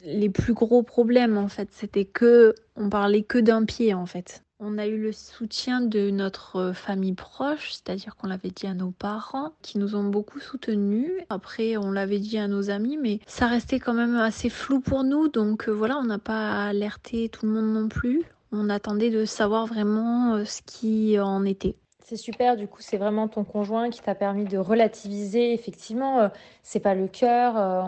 les 0.04 0.30
plus 0.30 0.54
gros 0.54 0.84
problèmes 0.84 1.38
en 1.38 1.48
fait. 1.48 1.70
C'était 1.72 2.06
que, 2.06 2.56
on 2.76 2.90
parlait 2.90 3.24
que 3.24 3.38
d'un 3.38 3.66
pied 3.66 3.94
en 3.94 4.06
fait. 4.06 4.44
On 4.60 4.80
a 4.80 4.88
eu 4.88 5.00
le 5.00 5.12
soutien 5.12 5.82
de 5.82 6.10
notre 6.10 6.56
euh, 6.56 6.74
famille 6.74 7.14
proche, 7.14 7.74
c'est-à-dire 7.74 8.16
qu'on 8.16 8.26
l'avait 8.26 8.50
dit 8.50 8.66
à 8.66 8.74
nos 8.74 8.90
parents, 8.90 9.54
qui 9.62 9.78
nous 9.78 9.96
ont 9.96 10.06
beaucoup 10.06 10.40
soutenus. 10.40 11.12
Après, 11.30 11.78
on 11.78 11.92
l'avait 11.92 12.18
dit 12.18 12.40
à 12.40 12.48
nos 12.48 12.72
amis, 12.72 12.98
mais 12.98 13.20
ça 13.28 13.46
restait 13.46 13.80
quand 13.80 13.94
même 13.94 14.16
assez 14.16 14.50
flou 14.50 14.80
pour 14.80 15.04
nous. 15.04 15.28
Donc 15.28 15.70
voilà, 15.70 16.00
on 16.00 16.06
n'a 16.06 16.18
pas 16.18 16.66
alerté 16.66 17.30
tout 17.30 17.46
le 17.46 17.52
monde 17.52 17.72
non 17.72 17.88
plus. 17.88 18.24
On 18.52 18.70
attendait 18.70 19.12
de 19.12 19.26
savoir 19.26 19.68
vraiment 19.68 20.44
ce 20.44 20.62
qui 20.66 21.20
en 21.20 21.46
était. 21.46 21.76
C'est 22.10 22.16
super, 22.16 22.56
du 22.56 22.70
coup, 22.70 22.82
c'est 22.82 22.96
vraiment 22.96 23.28
ton 23.28 23.44
conjoint 23.44 23.90
qui 23.90 24.02
t'a 24.02 24.16
permis 24.16 24.46
de 24.46 24.58
relativiser. 24.58 25.52
Effectivement, 25.52 26.22
euh, 26.22 26.30
c'est 26.64 26.80
pas 26.80 26.96
le 26.96 27.10
cœur, 27.10 27.58
euh, 27.58 27.84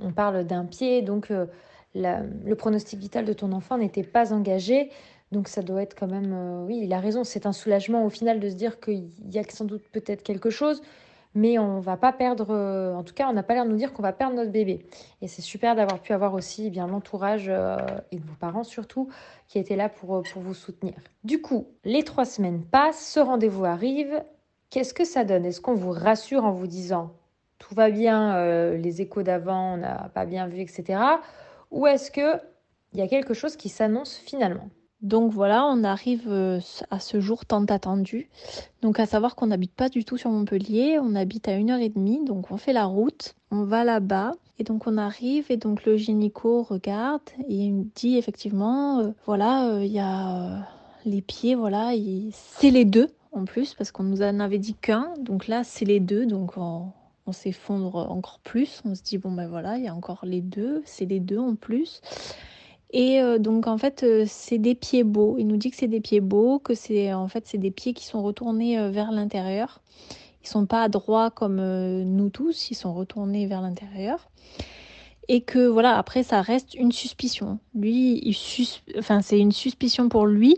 on, 0.00 0.12
parle 0.12 0.44
d'un 0.44 0.64
pied, 0.64 1.02
donc 1.02 1.32
euh, 1.32 1.46
le 1.96 2.54
pronostic 2.54 3.00
vital 3.00 3.24
de 3.24 3.32
ton 3.32 3.50
enfant 3.50 3.76
n'était 3.76 4.04
pas 4.04 4.32
engagé. 4.32 4.90
Donc 5.32 5.48
ça 5.48 5.62
doit 5.62 5.82
être 5.82 5.96
quand 5.98 6.06
même, 6.06 6.66
oui, 6.68 6.82
il 6.84 6.92
a 6.92 7.00
raison, 7.00 7.24
c'est 7.24 7.46
un 7.46 7.52
soulagement 7.52 8.06
au 8.06 8.10
final 8.10 8.38
de 8.38 8.48
se 8.48 8.54
dire 8.54 8.78
qu'il 8.78 9.08
y 9.28 9.40
a 9.40 9.42
sans 9.48 9.64
doute 9.64 9.82
peut-être 9.90 10.22
quelque 10.22 10.50
chose, 10.50 10.80
mais 11.34 11.58
on 11.58 11.80
va 11.80 11.96
pas 11.96 12.12
perdre, 12.12 12.48
euh, 12.50 12.94
en 12.94 13.04
tout 13.04 13.14
cas, 13.14 13.28
on 13.28 13.32
n'a 13.32 13.42
pas 13.42 13.54
l'air 13.54 13.64
de 13.64 13.70
nous 13.70 13.76
dire 13.76 13.92
qu'on 13.92 14.02
va 14.02 14.12
perdre 14.12 14.34
notre 14.36 14.50
bébé. 14.50 14.86
Et 15.22 15.28
c'est 15.28 15.42
super 15.42 15.76
d'avoir 15.76 16.00
pu 16.00 16.12
avoir 16.12 16.34
aussi 16.34 16.66
eh 16.66 16.70
bien 16.70 16.86
l'entourage 16.86 17.46
euh, 17.48 17.76
et 18.10 18.16
de 18.18 18.24
vos 18.24 18.34
parents 18.34 18.64
surtout 18.64 19.08
qui 19.46 19.58
étaient 19.58 19.76
là 19.76 19.88
pour, 19.88 20.16
euh, 20.16 20.22
pour 20.32 20.42
vous 20.42 20.54
soutenir. 20.54 20.94
Du 21.24 21.40
coup, 21.40 21.68
les 21.84 22.02
trois 22.04 22.24
semaines 22.24 22.64
passent, 22.64 23.12
ce 23.12 23.20
rendez-vous 23.20 23.64
arrive. 23.64 24.22
Qu'est-ce 24.70 24.94
que 24.94 25.04
ça 25.04 25.24
donne? 25.24 25.44
Est-ce 25.46 25.60
qu'on 25.60 25.74
vous 25.74 25.92
rassure 25.92 26.44
en 26.44 26.52
vous 26.52 26.66
disant 26.66 27.12
tout 27.58 27.74
va 27.74 27.90
bien, 27.90 28.76
les 28.76 29.02
échos 29.02 29.24
d'avant, 29.24 29.74
on 29.74 29.76
n'a 29.78 30.10
pas 30.14 30.26
bien 30.26 30.46
vu, 30.46 30.60
etc. 30.60 31.00
Ou 31.72 31.88
est-ce 31.88 32.12
qu'il 32.12 32.40
y 32.94 33.02
a 33.02 33.08
quelque 33.08 33.34
chose 33.34 33.56
qui 33.56 33.68
s'annonce 33.68 34.16
finalement? 34.16 34.68
Donc 35.00 35.32
voilà, 35.32 35.64
on 35.66 35.84
arrive 35.84 36.26
euh, 36.28 36.60
à 36.90 36.98
ce 36.98 37.20
jour 37.20 37.46
tant 37.46 37.64
attendu. 37.66 38.28
Donc 38.82 38.98
à 38.98 39.06
savoir 39.06 39.36
qu'on 39.36 39.46
n'habite 39.46 39.72
pas 39.72 39.88
du 39.88 40.04
tout 40.04 40.16
sur 40.16 40.30
Montpellier, 40.30 40.98
on 41.00 41.14
habite 41.14 41.46
à 41.46 41.54
une 41.54 41.70
heure 41.70 41.80
et 41.80 41.88
demie, 41.88 42.24
donc 42.24 42.50
on 42.50 42.56
fait 42.56 42.72
la 42.72 42.84
route, 42.84 43.34
on 43.52 43.62
va 43.62 43.84
là-bas 43.84 44.32
et 44.58 44.64
donc 44.64 44.88
on 44.88 44.96
arrive 44.98 45.46
et 45.50 45.56
donc 45.56 45.84
le 45.84 45.96
gynéco 45.96 46.64
regarde 46.64 47.22
et 47.48 47.54
il 47.54 47.74
me 47.74 47.84
dit 47.94 48.16
effectivement, 48.16 48.98
euh, 48.98 49.10
voilà, 49.24 49.78
il 49.82 49.92
y 49.92 50.00
a 50.00 50.66
les 51.04 51.22
pieds, 51.22 51.54
voilà, 51.54 51.92
c'est 52.32 52.70
les 52.70 52.84
deux 52.84 53.08
en 53.32 53.44
plus 53.44 53.74
parce 53.74 53.92
qu'on 53.92 54.02
nous 54.02 54.22
en 54.22 54.40
avait 54.40 54.58
dit 54.58 54.74
qu'un, 54.74 55.12
donc 55.20 55.46
là 55.46 55.62
c'est 55.62 55.84
les 55.84 56.00
deux, 56.00 56.26
donc 56.26 56.56
on, 56.56 56.92
s'effondre 57.30 58.10
encore 58.10 58.40
plus. 58.42 58.80
On 58.86 58.94
se 58.94 59.02
dit 59.02 59.18
bon 59.18 59.30
ben 59.30 59.46
voilà, 59.48 59.76
il 59.76 59.84
y 59.84 59.88
a 59.88 59.94
encore 59.94 60.20
les 60.24 60.40
deux, 60.40 60.82
c'est 60.86 61.04
les 61.04 61.20
deux 61.20 61.36
en 61.36 61.56
plus. 61.56 62.00
Et 62.90 63.20
euh, 63.20 63.38
donc 63.38 63.66
en 63.66 63.76
fait 63.76 64.02
euh, 64.02 64.24
c'est 64.26 64.58
des 64.58 64.74
pieds 64.74 65.04
beaux. 65.04 65.36
Il 65.38 65.46
nous 65.46 65.56
dit 65.56 65.70
que 65.70 65.76
c'est 65.76 65.88
des 65.88 66.00
pieds 66.00 66.20
beaux, 66.20 66.58
que 66.58 66.74
c'est 66.74 67.12
en 67.12 67.28
fait 67.28 67.46
c'est 67.46 67.58
des 67.58 67.70
pieds 67.70 67.92
qui 67.92 68.06
sont 68.06 68.22
retournés 68.22 68.78
euh, 68.78 68.90
vers 68.90 69.12
l'intérieur. 69.12 69.80
Ils 70.42 70.48
sont 70.48 70.66
pas 70.66 70.88
droits 70.88 71.30
comme 71.30 71.60
nous 72.04 72.30
tous, 72.30 72.70
ils 72.70 72.74
sont 72.74 72.94
retournés 72.94 73.46
vers 73.46 73.60
l'intérieur. 73.60 74.30
Et 75.26 75.42
que 75.42 75.66
voilà 75.66 75.98
après 75.98 76.22
ça 76.22 76.40
reste 76.40 76.74
une 76.74 76.92
suspicion. 76.92 77.58
Lui, 77.74 78.20
il 78.24 78.36
enfin 78.98 79.20
c'est 79.20 79.38
une 79.38 79.52
suspicion 79.52 80.08
pour 80.08 80.26
lui 80.26 80.56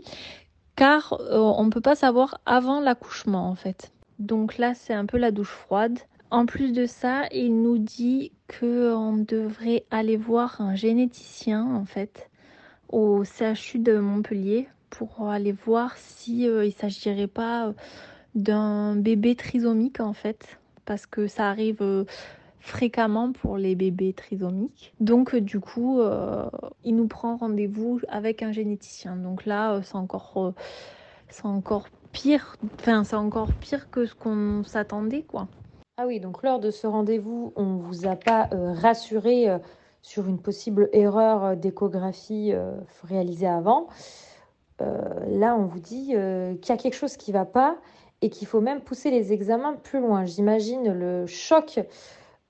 car 0.77 1.17
on 1.31 1.65
ne 1.65 1.69
peut 1.69 1.81
pas 1.81 1.95
savoir 1.95 2.39
avant 2.45 2.79
l'accouchement 2.79 3.49
en 3.49 3.55
fait. 3.55 3.91
Donc 4.19 4.59
là, 4.59 4.73
c'est 4.75 4.93
un 4.93 5.05
peu 5.07 5.17
la 5.17 5.31
douche 5.31 5.49
froide. 5.49 5.99
En 6.31 6.45
plus 6.45 6.71
de 6.71 6.85
ça, 6.85 7.27
il 7.31 7.61
nous 7.61 7.77
dit 7.77 8.31
qu'on 8.59 9.17
devrait 9.17 9.85
aller 9.91 10.17
voir 10.17 10.61
un 10.61 10.75
généticien 10.75 11.63
en 11.63 11.85
fait 11.85 12.29
au 12.89 13.23
CHU 13.23 13.79
de 13.79 13.99
Montpellier 13.99 14.67
pour 14.89 15.29
aller 15.29 15.51
voir 15.51 15.95
si 15.97 16.47
euh, 16.47 16.65
il 16.65 16.73
s'agirait 16.73 17.27
pas 17.27 17.67
euh, 17.67 17.73
d'un 18.35 18.95
bébé 18.95 19.35
trisomique 19.35 19.99
en 19.99 20.13
fait 20.13 20.57
parce 20.85 21.05
que 21.05 21.27
ça 21.27 21.49
arrive 21.49 22.05
fréquemment 22.61 23.31
pour 23.31 23.57
les 23.57 23.75
bébés 23.75 24.13
trisomiques. 24.13 24.93
Donc 24.99 25.35
du 25.35 25.59
coup, 25.59 25.99
euh, 25.99 26.49
il 26.83 26.95
nous 26.95 27.07
prend 27.07 27.35
rendez-vous 27.35 27.99
avec 28.07 28.43
un 28.43 28.51
généticien. 28.51 29.15
Donc 29.15 29.45
là, 29.45 29.73
euh, 29.73 29.81
c'est 29.83 29.95
encore, 29.95 30.33
euh, 30.37 31.79
pire. 32.11 32.55
C'est 32.83 33.15
encore 33.15 33.51
pire 33.53 33.89
que 33.89 34.05
ce 34.05 34.15
qu'on 34.15 34.63
s'attendait, 34.63 35.23
quoi. 35.23 35.47
Ah 36.03 36.07
oui, 36.07 36.19
donc 36.19 36.41
lors 36.41 36.59
de 36.59 36.71
ce 36.71 36.87
rendez-vous, 36.87 37.53
on 37.55 37.75
vous 37.75 38.07
a 38.07 38.15
pas 38.15 38.49
rassuré 38.51 39.55
sur 40.01 40.27
une 40.27 40.39
possible 40.39 40.89
erreur 40.93 41.55
d'échographie 41.55 42.53
réalisée 43.03 43.45
avant. 43.45 43.85
là, 44.79 45.55
on 45.55 45.65
vous 45.65 45.79
dit 45.79 46.07
qu'il 46.07 46.69
y 46.69 46.71
a 46.71 46.77
quelque 46.77 46.95
chose 46.95 47.17
qui 47.17 47.31
ne 47.31 47.37
va 47.37 47.45
pas 47.45 47.77
et 48.21 48.31
qu'il 48.31 48.47
faut 48.47 48.61
même 48.61 48.81
pousser 48.81 49.11
les 49.11 49.31
examens 49.31 49.73
plus 49.73 49.99
loin. 49.99 50.25
J'imagine 50.25 50.91
le 50.91 51.27
choc 51.27 51.79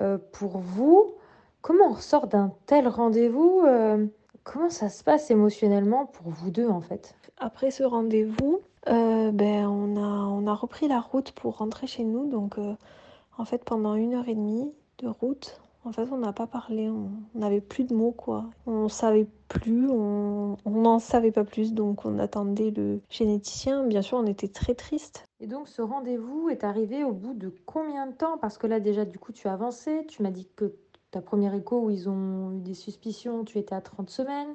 euh, 0.01 0.17
pour 0.31 0.57
vous. 0.57 1.15
Comment 1.61 1.89
on 1.89 1.93
ressort 1.93 2.27
d'un 2.27 2.53
tel 2.65 2.87
rendez-vous 2.87 3.63
euh, 3.65 4.05
Comment 4.43 4.69
ça 4.69 4.89
se 4.89 5.03
passe 5.03 5.29
émotionnellement 5.29 6.05
pour 6.05 6.29
vous 6.29 6.51
deux 6.51 6.67
en 6.67 6.81
fait? 6.81 7.15
Après 7.37 7.69
ce 7.69 7.83
rendez-vous, 7.83 8.61
euh, 8.87 9.31
ben, 9.31 9.67
on, 9.67 9.97
a, 9.97 10.25
on 10.25 10.47
a 10.47 10.53
repris 10.53 10.87
la 10.87 10.99
route 10.99 11.31
pour 11.33 11.57
rentrer 11.57 11.87
chez 11.87 12.03
nous. 12.03 12.29
Donc 12.29 12.57
en 13.37 13.45
fait 13.45 13.63
pendant 13.63 13.95
une 13.95 14.13
heure 14.13 14.27
et 14.27 14.35
demie 14.35 14.71
de 14.99 15.07
route, 15.07 15.61
en 15.83 15.91
fait, 15.91 16.07
on 16.11 16.17
n'a 16.17 16.31
pas 16.31 16.45
parlé, 16.45 16.89
on 16.89 17.09
n'avait 17.33 17.61
plus 17.61 17.85
de 17.85 17.95
mots, 17.95 18.11
quoi. 18.11 18.51
On 18.67 18.87
savait 18.87 19.27
plus, 19.47 19.89
on 19.89 20.57
n'en 20.65 20.99
savait 20.99 21.31
pas 21.31 21.43
plus, 21.43 21.73
donc 21.73 22.05
on 22.05 22.19
attendait 22.19 22.69
le 22.69 23.01
généticien. 23.09 23.83
Bien 23.87 24.03
sûr, 24.03 24.19
on 24.19 24.27
était 24.27 24.47
très 24.47 24.75
triste. 24.75 25.25
Et 25.39 25.47
donc, 25.47 25.67
ce 25.67 25.81
rendez-vous 25.81 26.49
est 26.49 26.63
arrivé 26.63 27.03
au 27.03 27.13
bout 27.13 27.33
de 27.33 27.51
combien 27.65 28.05
de 28.05 28.13
temps? 28.13 28.37
Parce 28.37 28.59
que 28.59 28.67
là, 28.67 28.79
déjà, 28.79 29.05
du 29.05 29.17
coup, 29.17 29.31
tu 29.31 29.47
as 29.47 29.53
avancé. 29.53 30.05
Tu 30.07 30.21
m'as 30.21 30.29
dit 30.29 30.47
que 30.55 30.75
ta 31.09 31.19
première 31.19 31.55
écho, 31.55 31.79
où 31.81 31.89
ils 31.89 32.07
ont 32.07 32.51
eu 32.51 32.59
des 32.59 32.75
suspicions, 32.75 33.43
tu 33.43 33.57
étais 33.57 33.73
à 33.73 33.81
30 33.81 34.11
semaines. 34.11 34.53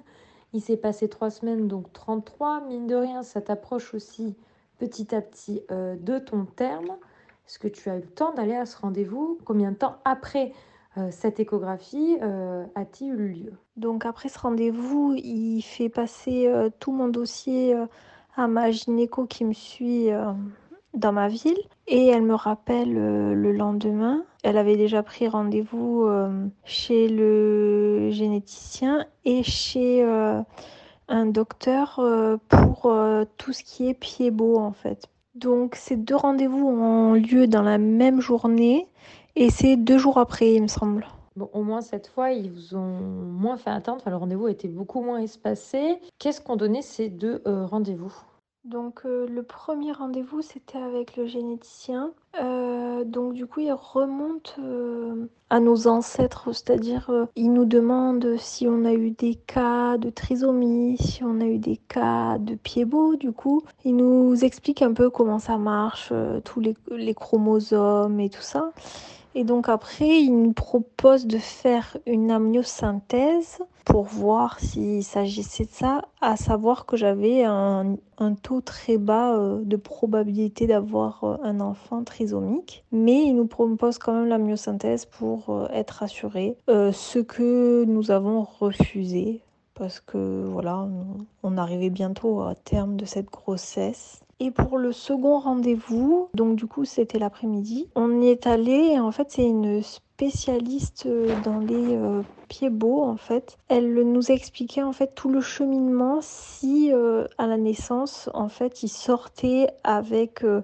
Il 0.53 0.61
s'est 0.61 0.77
passé 0.77 1.09
3 1.09 1.31
semaines, 1.31 1.67
donc 1.67 1.93
33. 1.93 2.61
Mine 2.69 2.87
de 2.87 2.95
rien, 2.95 3.25
ça 3.25 3.41
t'approche 3.41 3.95
aussi 3.95 4.37
petit 4.79 5.13
à 5.13 5.21
petit 5.21 5.61
euh, 5.73 5.97
de 5.97 6.21
ton 6.21 6.45
terme. 6.45 6.97
Est-ce 7.47 7.61
que 7.61 7.69
tu 7.69 7.89
as 7.91 7.97
eu 7.97 8.01
le 8.01 8.07
temps 8.07 8.35
d'aller 8.35 8.57
à 8.57 8.67
ce 8.67 8.77
rendez-vous? 8.77 9.39
Combien 9.45 9.71
de 9.71 9.77
temps 9.77 9.99
après 10.05 10.53
euh, 10.99 11.09
cette 11.13 11.39
échographie 11.39 12.19
euh, 12.21 12.65
a-t-il 12.75 13.13
eu 13.13 13.29
lieu? 13.29 13.53
Donc 13.77 14.05
après 14.05 14.29
ce 14.29 14.39
rendez-vous, 14.39 15.15
il 15.17 15.63
fait 15.63 15.89
passer 15.89 16.49
euh, 16.49 16.71
tout 16.81 16.91
mon 16.91 17.07
dossier 17.07 17.77
à 18.37 18.49
ma 18.49 18.73
gynéco 18.73 19.27
qui 19.27 19.45
me 19.45 19.53
suit 19.53 20.09
dans 20.93 21.13
ma 21.13 21.29
ville 21.29 21.59
et 21.87 22.09
elle 22.09 22.23
me 22.23 22.35
rappelle 22.35 22.93
le 22.93 23.53
lendemain. 23.53 24.25
Elle 24.43 24.59
avait 24.59 24.77
déjà 24.77 25.03
pris 25.03 25.27
rendez-vous 25.27 26.07
chez 26.65 27.09
le 27.09 28.11
généticien 28.11 29.07
et 29.25 29.43
chez 29.43 30.05
un 31.09 31.27
docteur 31.27 31.99
pour 32.49 32.95
tout 33.39 33.53
ce 33.55 33.63
qui 33.63 33.89
est 33.89 33.95
pied 33.95 34.31
beau 34.31 34.59
en 34.59 34.73
fait. 34.73 35.09
Donc 35.37 35.75
ces 35.75 35.97
deux 35.97 36.17
rendez-vous 36.17 36.67
ont 36.67 37.13
lieu 37.13 37.47
dans 37.47 37.61
la 37.63 37.77
même 37.77 38.23
journée 38.23 38.89
et 39.35 39.51
c'est 39.51 39.77
deux 39.77 39.99
jours 39.99 40.17
après, 40.17 40.55
il 40.55 40.63
me 40.63 40.67
semble. 40.67 41.07
Bon, 41.37 41.51
au 41.53 41.63
moins 41.63 41.83
cette 41.83 42.07
fois, 42.07 42.33
ils 42.33 42.51
vous 42.51 42.75
ont 42.75 43.01
moins 43.01 43.59
fait 43.59 43.69
attendre. 43.69 43.99
Enfin, 44.01 44.11
le 44.11 44.17
rendez-vous 44.17 44.49
était 44.49 44.69
beaucoup 44.69 45.03
moins 45.03 45.19
espacé. 45.19 45.99
Qu'est-ce 46.19 46.41
qu'ont 46.41 46.57
donné 46.57 46.81
ces 46.81 47.11
deux 47.11 47.43
euh, 47.47 47.67
rendez-vous? 47.67 48.15
Donc 48.67 49.03
euh, 49.05 49.27
le 49.29 49.43
premier 49.43 49.93
rendez-vous 49.93 50.43
c'était 50.43 50.79
avec 50.79 51.17
le 51.17 51.27
généticien. 51.27 52.13
Euh, 52.41 53.05
donc 53.05 53.33
du 53.33 53.47
coup 53.47 53.61
il 53.61 53.73
remonte 53.73 54.57
à 55.49 55.61
nos 55.61 55.87
ancêtres, 55.87 56.53
c'est-à-dire 56.53 57.11
il 57.37 57.53
nous 57.53 57.65
demande 57.65 58.37
si 58.39 58.67
on 58.69 58.85
a 58.85 58.93
eu 58.93 59.11
des 59.11 59.37
cas 59.37 59.97
de 59.97 60.11
trisomie, 60.11 60.97
si 60.99 61.25
on 61.25 61.41
a 61.41 61.45
eu 61.45 61.59
des 61.59 61.77
cas 61.77 62.39
de 62.39 62.59
beaux 62.85 63.17
du 63.17 63.33
coup. 63.33 63.63
Il 63.85 63.97
nous 63.97 64.45
explique 64.45 64.83
un 64.83 64.93
peu 64.93 65.09
comment 65.09 65.39
ça 65.39 65.57
marche, 65.57 66.13
tous 66.45 66.61
les 66.61 67.15
chromosomes 67.15 68.21
et 68.21 68.29
tout 68.29 68.43
ça. 68.43 68.73
Et 69.39 69.45
donc 69.45 69.69
après, 69.69 70.23
il 70.23 70.35
nous 70.35 70.55
propose 70.55 71.27
de 71.27 71.37
faire 71.37 71.99
une 72.07 72.31
amniosynthèse 72.31 73.59
pour 73.85 74.05
voir 74.05 74.59
s'il 74.59 75.05
s'agissait 75.05 75.67
de 75.67 75.71
ça, 75.71 76.01
à 76.23 76.37
savoir 76.37 76.87
que 76.87 76.97
j'avais 76.97 77.45
un, 77.45 77.97
taux 78.43 78.63
très 78.63 78.97
bas 78.97 79.37
euh, 79.37 79.61
de 79.63 79.77
probabilité 79.77 80.67
d'avoir 80.67 81.23
euh, 81.23 81.37
un 81.43 81.61
enfant 81.61 82.03
trisomique. 82.03 82.83
Mais 82.93 83.25
il 83.25 83.35
nous 83.35 83.47
propose 83.47 83.99
quand 83.99 84.15
même 84.15 84.29
l'amniosynthèse 84.29 85.05
pour 85.05 85.51
euh, 85.51 85.69
être 85.71 86.03
assuré, 86.03 86.57
ce 86.67 87.19
que 87.19 87.85
nous 87.85 88.11
avons 88.11 88.43
refusé 88.43 89.43
parce 89.75 90.01
que 90.01 90.47
voilà, 90.51 90.89
on 91.43 91.59
arrivait 91.59 91.91
bientôt 91.91 92.41
à 92.41 92.55
terme 92.55 92.97
de 92.97 93.05
cette 93.05 93.31
grossesse. 93.31 94.23
Et 94.39 94.51
pour 94.51 94.77
le 94.77 94.93
second 94.93 95.39
rendez-vous, 95.39 96.29
donc 96.35 96.57
du 96.57 96.67
coup 96.67 96.85
c'était 96.85 97.19
l'après-midi, 97.19 97.89
on 97.95 98.21
y 98.21 98.29
est 98.29 98.47
allé 98.47 99.01
en 99.01 99.11
fait 99.11 99.31
c'est 99.31 99.47
une 99.47 99.83
spécialiste 99.83 101.09
dans 101.43 101.59
les 101.59 101.95
euh, 101.95 102.21
pieds 102.49 102.69
beaux 102.69 103.03
en 103.03 103.17
fait. 103.17 103.57
Elle 103.69 103.95
nous 103.95 104.31
expliquait 104.31 104.83
en 104.83 104.93
fait 104.93 105.15
tout 105.15 105.31
le 105.31 105.41
cheminement 105.41 106.19
si 106.21 106.93
euh, 106.93 107.27
à 107.39 107.47
la 107.47 107.57
naissance 107.57 108.29
en 108.35 108.51
fait 108.51 108.83
il 108.83 108.91
sortait 108.91 109.69
avec 109.85 110.45
euh, 110.45 110.61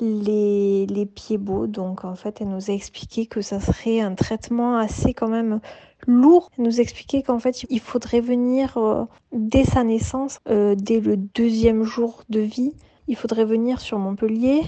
les, 0.00 0.86
les 0.86 1.06
pieds 1.06 1.38
beaux. 1.38 1.68
Donc 1.68 2.04
en 2.04 2.16
fait 2.16 2.40
elle 2.40 2.48
nous 2.48 2.68
a 2.68 2.74
expliqué 2.74 3.26
que 3.26 3.42
ça 3.42 3.60
serait 3.60 4.00
un 4.00 4.16
traitement 4.16 4.76
assez 4.76 5.14
quand 5.14 5.28
même 5.28 5.60
lourd. 6.08 6.50
Elle 6.58 6.64
nous 6.64 6.80
expliquait 6.80 7.22
qu'en 7.22 7.38
fait 7.38 7.64
il 7.70 7.80
faudrait 7.80 8.20
venir 8.20 9.06
dès 9.32 9.64
sa 9.64 9.84
naissance, 9.84 10.40
dès 10.46 10.98
le 10.98 11.16
deuxième 11.16 11.84
jour 11.84 12.24
de 12.28 12.40
vie 12.40 12.74
il 13.08 13.16
faudrait 13.16 13.44
venir 13.44 13.80
sur 13.80 13.98
Montpellier 13.98 14.62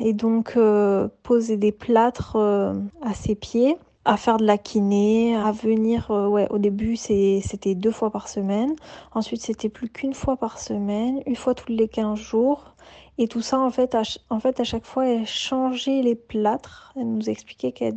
et 0.00 0.12
donc 0.12 0.54
euh, 0.56 1.08
poser 1.22 1.56
des 1.56 1.72
plâtres 1.72 2.36
euh, 2.36 2.74
à 3.02 3.14
ses 3.14 3.34
pieds, 3.34 3.76
à 4.04 4.16
faire 4.16 4.38
de 4.38 4.44
la 4.44 4.58
kiné, 4.58 5.36
à 5.36 5.52
venir, 5.52 6.10
euh, 6.10 6.26
ouais, 6.26 6.48
au 6.50 6.58
début 6.58 6.96
c'était 6.96 7.74
deux 7.74 7.90
fois 7.90 8.10
par 8.10 8.28
semaine, 8.28 8.74
ensuite 9.12 9.42
c'était 9.42 9.68
plus 9.68 9.88
qu'une 9.88 10.14
fois 10.14 10.36
par 10.36 10.58
semaine, 10.58 11.22
une 11.26 11.36
fois 11.36 11.54
tous 11.54 11.70
les 11.72 11.88
15 11.88 12.18
jours. 12.18 12.74
Et 13.18 13.28
tout 13.28 13.42
ça, 13.42 13.60
en 13.60 13.70
fait, 13.70 13.94
à, 13.94 14.02
en 14.30 14.40
fait, 14.40 14.58
à 14.58 14.64
chaque 14.64 14.86
fois, 14.86 15.06
elle 15.06 15.26
changeait 15.26 16.00
les 16.00 16.14
plâtres. 16.14 16.94
Elle 16.96 17.12
nous 17.12 17.28
expliquait 17.28 17.70
qu'elle 17.70 17.94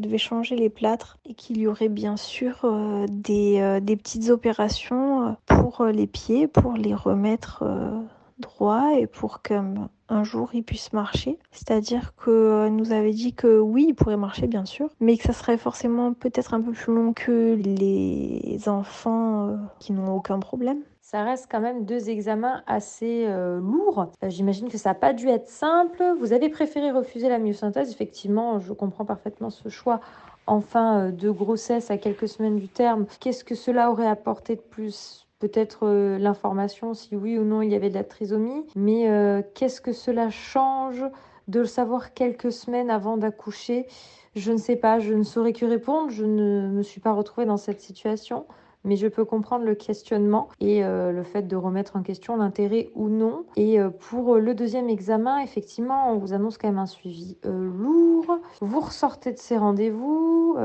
devait 0.00 0.18
changer 0.18 0.56
les 0.56 0.68
plâtres 0.68 1.18
et 1.24 1.34
qu'il 1.34 1.58
y 1.58 1.68
aurait 1.68 1.88
bien 1.88 2.16
sûr 2.16 2.66
des, 3.08 3.78
des, 3.80 3.96
petites 3.96 4.28
opérations 4.28 5.36
pour 5.46 5.84
les 5.84 6.08
pieds, 6.08 6.48
pour 6.48 6.72
les 6.72 6.96
remettre 6.96 7.62
droit 8.38 8.92
et 8.94 9.06
pour 9.06 9.42
qu'un 9.42 9.88
jour 10.22 10.50
il 10.52 10.62
puisse 10.62 10.92
marcher. 10.92 11.38
C'est-à-dire 11.50 12.14
que 12.16 12.68
nous 12.68 12.92
avait 12.92 13.12
dit 13.12 13.34
que 13.34 13.58
oui, 13.58 13.86
il 13.88 13.94
pourrait 13.94 14.16
marcher 14.16 14.46
bien 14.46 14.64
sûr, 14.64 14.90
mais 15.00 15.16
que 15.16 15.24
ça 15.24 15.32
serait 15.32 15.58
forcément 15.58 16.12
peut-être 16.12 16.54
un 16.54 16.60
peu 16.60 16.72
plus 16.72 16.94
long 16.94 17.12
que 17.12 17.54
les 17.54 18.68
enfants 18.68 19.48
euh, 19.48 19.56
qui 19.78 19.92
n'ont 19.92 20.14
aucun 20.14 20.38
problème. 20.38 20.82
Ça 21.00 21.22
reste 21.22 21.46
quand 21.50 21.60
même 21.60 21.84
deux 21.84 22.10
examens 22.10 22.62
assez 22.66 23.26
euh, 23.26 23.60
lourds. 23.60 24.10
Euh, 24.24 24.28
j'imagine 24.28 24.68
que 24.68 24.76
ça 24.76 24.90
n'a 24.90 24.94
pas 24.94 25.12
dû 25.12 25.28
être 25.28 25.48
simple. 25.48 26.02
Vous 26.18 26.32
avez 26.32 26.48
préféré 26.48 26.90
refuser 26.90 27.28
la 27.28 27.38
myosynthèse. 27.38 27.90
Effectivement, 27.92 28.58
je 28.58 28.72
comprends 28.72 29.04
parfaitement 29.04 29.50
ce 29.50 29.68
choix 29.68 30.00
en 30.48 30.60
fin 30.60 31.10
de 31.10 31.30
grossesse 31.30 31.90
à 31.90 31.96
quelques 31.96 32.28
semaines 32.28 32.56
du 32.56 32.68
terme. 32.68 33.06
Qu'est-ce 33.20 33.44
que 33.44 33.54
cela 33.54 33.90
aurait 33.90 34.06
apporté 34.06 34.56
de 34.56 34.60
plus? 34.60 35.25
Peut-être 35.38 35.86
euh, 35.86 36.18
l'information 36.18 36.94
si 36.94 37.16
oui 37.16 37.38
ou 37.38 37.44
non 37.44 37.62
il 37.62 37.70
y 37.70 37.74
avait 37.74 37.90
de 37.90 37.94
la 37.94 38.04
trisomie, 38.04 38.64
mais 38.74 39.08
euh, 39.08 39.42
qu'est-ce 39.54 39.80
que 39.80 39.92
cela 39.92 40.30
change 40.30 41.04
de 41.48 41.60
le 41.60 41.66
savoir 41.66 42.14
quelques 42.14 42.52
semaines 42.52 42.90
avant 42.90 43.16
d'accoucher? 43.16 43.86
Je 44.34 44.52
ne 44.52 44.58
sais 44.58 44.76
pas, 44.76 44.98
je 44.98 45.14
ne 45.14 45.22
saurais 45.22 45.52
que 45.52 45.64
répondre, 45.64 46.10
je 46.10 46.24
ne 46.24 46.68
me 46.68 46.82
suis 46.82 47.00
pas 47.00 47.12
retrouvée 47.12 47.46
dans 47.46 47.56
cette 47.56 47.80
situation 47.80 48.46
mais 48.86 48.96
je 48.96 49.08
peux 49.08 49.24
comprendre 49.24 49.64
le 49.64 49.74
questionnement 49.74 50.48
et 50.60 50.84
euh, 50.84 51.12
le 51.12 51.22
fait 51.24 51.42
de 51.42 51.56
remettre 51.56 51.96
en 51.96 52.02
question 52.02 52.36
l'intérêt 52.36 52.90
ou 52.94 53.08
non. 53.08 53.44
Et 53.56 53.78
euh, 53.78 53.90
pour 53.90 54.36
le 54.36 54.54
deuxième 54.54 54.88
examen, 54.88 55.40
effectivement, 55.40 56.10
on 56.10 56.18
vous 56.18 56.32
annonce 56.32 56.56
quand 56.56 56.68
même 56.68 56.78
un 56.78 56.86
suivi 56.86 57.36
euh, 57.44 57.68
lourd. 57.68 58.38
Vous 58.60 58.80
ressortez 58.80 59.32
de 59.32 59.38
ces 59.38 59.58
rendez-vous. 59.58 60.56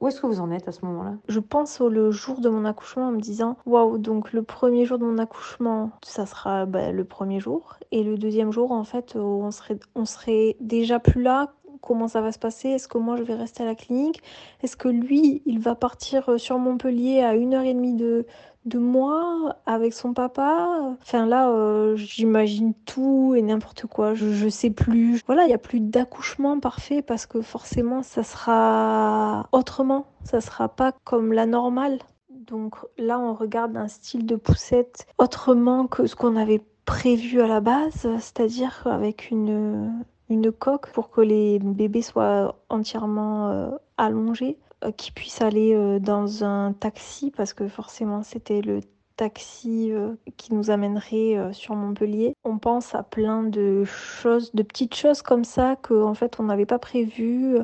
où 0.00 0.08
est-ce 0.08 0.20
que 0.20 0.26
vous 0.26 0.40
en 0.40 0.50
êtes 0.50 0.66
à 0.66 0.72
ce 0.72 0.84
moment-là? 0.86 1.14
Je 1.28 1.38
pense 1.38 1.80
au 1.80 2.10
jour 2.10 2.40
de 2.40 2.48
mon 2.48 2.64
accouchement 2.64 3.08
en 3.08 3.12
me 3.12 3.20
disant 3.20 3.56
waouh, 3.66 3.98
donc 3.98 4.32
le 4.32 4.42
premier 4.42 4.86
jour 4.86 4.98
de 4.98 5.04
mon 5.04 5.18
accouchement, 5.18 5.90
ça 6.02 6.26
sera 6.26 6.66
bah, 6.66 6.90
le 6.90 7.04
premier 7.04 7.38
jour. 7.38 7.76
Et 7.92 8.02
le 8.02 8.16
deuxième 8.16 8.50
jour, 8.50 8.72
en 8.72 8.84
fait, 8.84 9.16
on 9.16 9.50
serait 9.50 10.56
déjà 10.60 10.98
plus 10.98 11.22
là 11.22 11.52
comment 11.82 12.08
ça 12.08 12.22
va 12.22 12.32
se 12.32 12.38
passer 12.38 12.70
Est-ce 12.70 12.88
que 12.88 12.96
moi 12.96 13.16
je 13.16 13.22
vais 13.22 13.34
rester 13.34 13.62
à 13.62 13.66
la 13.66 13.74
clinique 13.74 14.22
Est-ce 14.62 14.76
que 14.76 14.88
lui, 14.88 15.42
il 15.44 15.58
va 15.58 15.74
partir 15.74 16.30
euh, 16.30 16.38
sur 16.38 16.58
Montpellier 16.58 17.20
à 17.20 17.34
une 17.34 17.52
heure 17.52 17.64
et 17.64 17.74
demie 17.74 17.94
de, 17.94 18.24
de 18.64 18.78
moi 18.78 19.56
avec 19.66 19.92
son 19.92 20.14
papa? 20.14 20.96
Enfin 21.02 21.26
là, 21.26 21.50
euh, 21.50 21.96
j'imagine 21.96 22.72
tout 22.86 23.34
et 23.36 23.42
n'importe 23.42 23.86
quoi. 23.86 24.14
Je, 24.14 24.32
je 24.32 24.48
sais 24.48 24.70
plus. 24.70 25.20
Voilà, 25.26 25.42
il 25.42 25.48
n'y 25.48 25.54
a 25.54 25.58
plus 25.58 25.80
d'accouchement 25.80 26.58
parfait 26.60 27.02
parce 27.02 27.26
que 27.26 27.42
forcément, 27.42 28.02
ça 28.02 28.22
sera 28.22 29.48
autrement. 29.52 30.06
Ça 30.24 30.40
sera 30.40 30.68
pas 30.68 30.92
comme 31.04 31.32
la 31.32 31.46
normale. 31.46 31.98
Donc 32.30 32.76
là, 32.98 33.18
on 33.18 33.34
regarde 33.34 33.76
un 33.76 33.88
style 33.88 34.26
de 34.26 34.36
poussette 34.36 35.06
autrement 35.18 35.86
que 35.86 36.06
ce 36.06 36.16
qu'on 36.16 36.36
avait 36.36 36.62
prévu 36.84 37.40
à 37.40 37.46
la 37.46 37.60
base, 37.60 38.08
c'est-à-dire 38.18 38.82
avec 38.86 39.30
une, 39.30 40.04
une 40.32 40.52
coque 40.52 40.90
pour 40.92 41.10
que 41.10 41.20
les 41.20 41.58
bébés 41.58 42.02
soient 42.02 42.56
entièrement 42.68 43.50
euh, 43.50 43.70
allongés, 43.96 44.58
euh, 44.84 44.90
qu'ils 44.92 45.12
puissent 45.14 45.42
aller 45.42 45.74
euh, 45.74 45.98
dans 45.98 46.44
un 46.44 46.72
taxi 46.72 47.30
parce 47.30 47.52
que 47.52 47.68
forcément 47.68 48.22
c'était 48.22 48.62
le 48.62 48.80
taxi 49.16 49.92
qui 50.38 50.54
nous 50.54 50.70
amènerait 50.70 51.52
sur 51.52 51.76
Montpellier. 51.76 52.34
On 52.44 52.58
pense 52.58 52.94
à 52.94 53.02
plein 53.02 53.42
de 53.42 53.84
choses, 53.84 54.52
de 54.54 54.62
petites 54.62 54.94
choses 54.94 55.20
comme 55.20 55.44
ça 55.44 55.76
que 55.76 55.94
en 56.02 56.14
fait 56.14 56.40
on 56.40 56.44
n'avait 56.44 56.66
pas 56.66 56.78
prévu. 56.78 57.58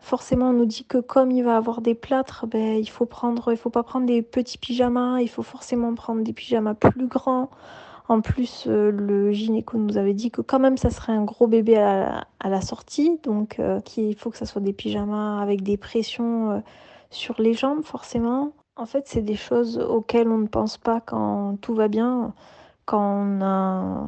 Forcément, 0.00 0.50
on 0.50 0.52
nous 0.52 0.66
dit 0.66 0.84
que 0.84 0.98
comme 0.98 1.32
il 1.32 1.42
va 1.42 1.56
avoir 1.56 1.80
des 1.80 1.96
plâtres, 1.96 2.46
ben, 2.46 2.78
il 2.78 2.88
faut 2.88 3.06
prendre, 3.06 3.50
il 3.52 3.58
faut 3.58 3.70
pas 3.70 3.82
prendre 3.82 4.06
des 4.06 4.22
petits 4.22 4.56
pyjamas, 4.56 5.18
il 5.20 5.28
faut 5.28 5.42
forcément 5.42 5.92
prendre 5.94 6.22
des 6.22 6.32
pyjamas 6.32 6.74
plus 6.74 7.08
grands. 7.08 7.50
En 8.08 8.22
plus, 8.22 8.64
euh, 8.66 8.90
le 8.90 9.32
gynéco 9.32 9.76
nous 9.76 9.98
avait 9.98 10.14
dit 10.14 10.30
que 10.30 10.40
quand 10.40 10.58
même 10.58 10.78
ça 10.78 10.88
serait 10.88 11.12
un 11.12 11.24
gros 11.24 11.46
bébé 11.46 11.76
à 11.76 12.24
la, 12.42 12.60
sortie, 12.62 13.20
donc 13.22 13.58
euh, 13.58 13.80
qu'il 13.80 14.16
faut 14.16 14.30
que 14.30 14.38
ça 14.38 14.46
soit 14.46 14.62
des 14.62 14.72
pyjamas 14.72 15.42
avec 15.42 15.62
des 15.62 15.76
pressions 15.76 16.52
euh, 16.52 16.58
sur 17.10 17.34
les 17.38 17.52
jambes 17.52 17.84
forcément. 17.84 18.52
En 18.76 18.86
fait, 18.86 19.06
c'est 19.06 19.20
des 19.20 19.36
choses 19.36 19.78
auxquelles 19.78 20.28
on 20.28 20.38
ne 20.38 20.46
pense 20.46 20.78
pas 20.78 21.00
quand 21.02 21.58
tout 21.60 21.74
va 21.74 21.88
bien, 21.88 22.32
quand 22.86 23.02
on 23.02 23.42
a, 23.42 24.06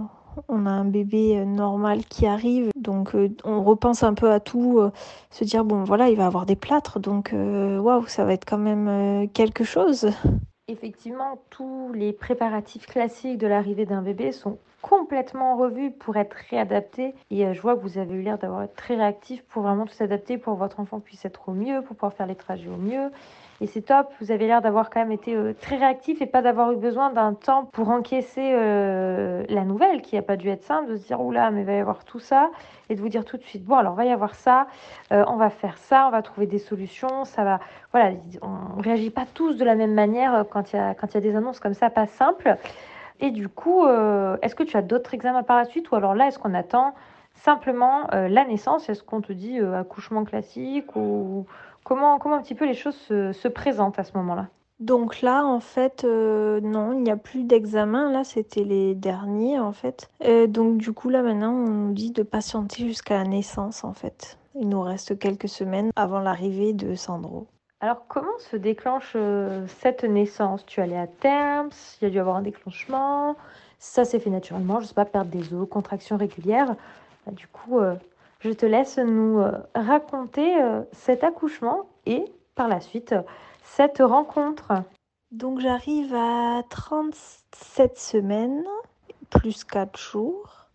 on 0.48 0.64
a 0.64 0.70
un 0.70 0.84
bébé 0.86 1.44
normal 1.44 2.04
qui 2.06 2.26
arrive. 2.26 2.70
Donc 2.76 3.14
on 3.44 3.62
repense 3.62 4.02
un 4.02 4.14
peu 4.14 4.30
à 4.30 4.40
tout, 4.40 4.80
se 5.30 5.44
dire 5.44 5.64
bon 5.64 5.84
voilà, 5.84 6.08
il 6.08 6.16
va 6.16 6.26
avoir 6.26 6.46
des 6.46 6.56
plâtres, 6.56 7.00
donc 7.00 7.34
waouh, 7.34 8.06
ça 8.06 8.24
va 8.24 8.32
être 8.32 8.46
quand 8.46 8.58
même 8.58 9.28
quelque 9.30 9.64
chose 9.64 10.10
effectivement, 10.70 11.38
tous 11.50 11.92
les 11.92 12.12
préparatifs 12.12 12.86
classiques 12.86 13.38
de 13.38 13.46
l'arrivée 13.46 13.86
d'un 13.86 14.02
bébé 14.02 14.32
sont 14.32 14.58
complètement 14.82 15.56
revus 15.56 15.90
pour 15.90 16.16
être 16.16 16.36
réadaptés. 16.50 17.14
Et 17.30 17.44
euh, 17.44 17.52
je 17.52 17.60
vois 17.60 17.76
que 17.76 17.80
vous 17.82 17.98
avez 17.98 18.14
eu 18.14 18.22
l'air 18.22 18.38
d'avoir 18.38 18.62
été 18.62 18.74
très 18.74 18.96
réactif 18.96 19.42
pour 19.44 19.62
vraiment 19.62 19.84
tout 19.84 19.92
s'adapter 19.92 20.38
pour 20.38 20.54
que 20.54 20.58
votre 20.58 20.80
enfant 20.80 21.00
puisse 21.00 21.24
être 21.24 21.48
au 21.48 21.52
mieux, 21.52 21.82
pour 21.82 21.96
pouvoir 21.96 22.14
faire 22.14 22.26
les 22.26 22.36
trajets 22.36 22.68
au 22.68 22.76
mieux. 22.76 23.10
Et 23.62 23.66
c'est 23.66 23.82
top, 23.82 24.10
vous 24.22 24.32
avez 24.32 24.46
l'air 24.46 24.62
d'avoir 24.62 24.88
quand 24.88 25.00
même 25.00 25.12
été 25.12 25.34
euh, 25.34 25.52
très 25.52 25.76
réactif 25.76 26.22
et 26.22 26.26
pas 26.26 26.40
d'avoir 26.40 26.72
eu 26.72 26.76
besoin 26.76 27.10
d'un 27.10 27.34
temps 27.34 27.66
pour 27.66 27.90
encaisser 27.90 28.52
euh, 28.54 29.44
la 29.50 29.64
nouvelle 29.64 30.00
qui 30.00 30.16
n'a 30.16 30.22
pas 30.22 30.36
dû 30.36 30.48
être 30.48 30.64
simple, 30.64 30.92
de 30.92 30.96
se 30.96 31.06
dire 31.06 31.20
oula, 31.20 31.50
mais 31.50 31.60
il 31.60 31.66
va 31.66 31.74
y 31.74 31.78
avoir 31.78 32.04
tout 32.04 32.20
ça 32.20 32.50
et 32.88 32.94
de 32.94 33.00
vous 33.02 33.10
dire 33.10 33.26
tout 33.26 33.36
de 33.36 33.42
suite 33.42 33.62
bon, 33.62 33.76
alors 33.76 33.94
va 33.94 34.06
y 34.06 34.10
avoir 34.10 34.34
ça, 34.34 34.66
euh, 35.12 35.24
on 35.28 35.36
va 35.36 35.50
faire 35.50 35.76
ça, 35.76 36.06
on 36.06 36.10
va 36.10 36.22
trouver 36.22 36.46
des 36.46 36.58
solutions, 36.58 37.26
ça 37.26 37.44
va. 37.44 37.60
Voilà, 37.92 38.12
on 38.40 38.80
réagit 38.80 39.10
pas 39.10 39.26
tous 39.34 39.58
de 39.58 39.64
la 39.64 39.74
même 39.74 39.92
manière 39.92 40.46
quand 40.50 40.72
il 40.72 40.76
y, 40.76 40.78
a, 40.78 40.94
quand 40.94 41.12
y 41.12 41.18
a 41.18 41.20
des 41.20 41.36
annonces 41.36 41.60
comme 41.60 41.74
ça, 41.74 41.90
pas 41.90 42.06
simples. 42.06 42.56
Et 43.20 43.30
du 43.30 43.50
coup, 43.50 43.86
est-ce 44.40 44.54
que 44.54 44.62
tu 44.62 44.78
as 44.78 44.82
d'autres 44.82 45.12
examens 45.12 45.42
par 45.42 45.58
la 45.58 45.66
suite 45.66 45.90
ou 45.90 45.96
alors 45.96 46.14
là, 46.14 46.28
est-ce 46.28 46.38
qu'on 46.38 46.54
attend 46.54 46.94
simplement 47.34 48.06
la 48.12 48.44
naissance? 48.46 48.88
Est-ce 48.88 49.02
qu'on 49.02 49.20
te 49.20 49.34
dit 49.34 49.60
accouchement 49.60 50.24
classique 50.24 50.96
ou 50.96 51.44
Comment, 51.84 52.18
comment 52.18 52.36
un 52.36 52.42
petit 52.42 52.54
peu 52.54 52.66
les 52.66 52.74
choses 52.74 52.96
se, 52.96 53.48
présentent 53.48 53.98
à 53.98 54.04
ce 54.04 54.16
moment-là? 54.16 54.48
Donc 54.80 55.20
là, 55.20 55.44
en 55.44 55.60
fait, 55.60 56.04
euh, 56.04 56.60
non, 56.62 56.92
il 56.92 57.02
n'y 57.02 57.10
a 57.10 57.16
plus 57.16 57.44
d'examen. 57.44 58.10
Là, 58.10 58.24
c'était 58.24 58.64
les 58.64 58.94
derniers, 58.94 59.58
en 59.58 59.72
fait. 59.72 60.08
Euh, 60.24 60.46
donc 60.46 60.78
du 60.78 60.92
coup, 60.92 61.10
là, 61.10 61.22
maintenant, 61.22 61.52
on 61.52 61.68
nous 61.68 61.92
dit 61.92 62.12
de 62.12 62.22
patienter 62.22 62.86
jusqu'à 62.86 63.18
la 63.18 63.24
naissance, 63.24 63.84
en 63.84 63.92
fait. 63.92 64.38
Il 64.54 64.68
nous 64.68 64.80
reste 64.80 65.18
quelques 65.18 65.48
semaines 65.48 65.90
avant 65.96 66.20
l'arrivée 66.20 66.72
de 66.72 66.94
Sandro. 66.94 67.46
Alors, 67.80 68.06
comment 68.08 68.38
se 68.38 68.56
déclenche 68.56 69.12
euh, 69.16 69.66
cette 69.80 70.04
naissance? 70.04 70.64
Tu 70.66 70.80
allais 70.80 70.98
à 70.98 71.06
terme 71.06 71.68
Il 72.00 72.04
y 72.04 72.06
a 72.06 72.10
dû 72.10 72.18
avoir 72.18 72.36
un 72.36 72.42
déclenchement 72.42 73.36
Ça 73.78 74.04
s'est 74.04 74.18
fait 74.18 74.30
naturellement, 74.30 74.76
je 74.76 74.84
ne 74.84 74.88
sais 74.88 74.94
pas, 74.94 75.04
perdre 75.04 75.30
des 75.30 75.54
os, 75.54 75.68
contractions 75.68 76.16
régulières. 76.16 76.74
Bah, 77.26 77.32
du 77.32 77.46
coup, 77.46 77.80
je 78.40 78.50
te 78.50 78.66
laisse 78.66 78.98
nous 78.98 79.38
euh, 79.38 79.52
raconter 79.74 80.60
euh, 80.60 80.82
cet 80.92 81.22
accouchement 81.24 81.86
et 82.06 82.24
par 82.54 82.68
la 82.68 82.80
suite 82.80 83.14
cette 83.62 83.98
rencontre. 83.98 84.72
Donc 85.30 85.60
j'arrive 85.60 86.14
à 86.14 86.62
37 86.70 87.98
semaines 87.98 88.64
plus 89.28 89.64
4 89.64 89.96
jours. 89.98 90.66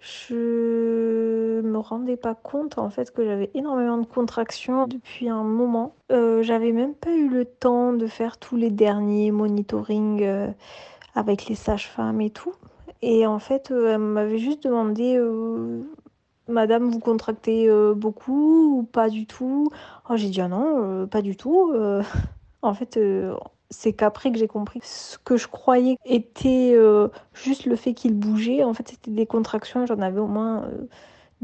Je 0.00 1.62
me 1.62 1.78
rendais 1.78 2.18
pas 2.18 2.34
compte 2.34 2.76
en 2.76 2.90
fait 2.90 3.10
que 3.10 3.24
j'avais 3.24 3.50
énormément 3.54 3.96
de 3.96 4.06
contractions 4.06 4.86
depuis 4.86 5.30
un 5.30 5.44
moment. 5.44 5.94
Euh, 6.12 6.42
j'avais 6.42 6.72
même 6.72 6.94
pas 6.94 7.14
eu 7.14 7.28
le 7.28 7.46
temps 7.46 7.94
de 7.94 8.06
faire 8.06 8.36
tous 8.36 8.56
les 8.56 8.70
derniers 8.70 9.30
monitoring 9.30 10.52
avec 11.14 11.46
les 11.46 11.54
sages-femmes 11.54 12.20
et 12.20 12.30
tout. 12.30 12.52
Et 13.00 13.26
en 13.26 13.38
fait, 13.38 13.70
elle 13.70 13.98
m'avait 13.98 14.38
juste 14.38 14.64
demandé 14.64 15.18
Madame, 16.48 16.90
vous 16.90 16.98
contractez 17.00 17.68
euh, 17.68 17.94
beaucoup 17.94 18.78
ou 18.78 18.82
pas 18.82 19.08
du 19.08 19.26
tout? 19.26 19.68
Oh, 20.08 20.16
J'ai 20.16 20.28
dit 20.28 20.40
ah 20.40 20.48
non, 20.48 20.82
euh, 20.82 21.06
pas 21.06 21.22
du 21.22 21.36
tout. 21.36 21.70
Euh. 21.72 22.02
en 22.62 22.74
fait, 22.74 22.98
c'est 23.70 23.92
qu'après 23.92 24.32
que 24.32 24.38
j'ai 24.38 24.48
compris 24.48 24.80
ce 24.82 25.18
que 25.18 25.36
je 25.36 25.48
croyais 25.48 25.96
était 26.04 26.76
juste 27.34 27.66
le 27.66 27.76
fait 27.76 27.94
qu'il 27.94 28.14
bougeait. 28.14 28.64
En 28.64 28.72
fait, 28.72 28.88
c'était 28.88 29.10
des 29.10 29.26
contractions, 29.26 29.86
j'en 29.86 30.00
avais 30.00 30.20
au 30.20 30.26
moins 30.26 30.68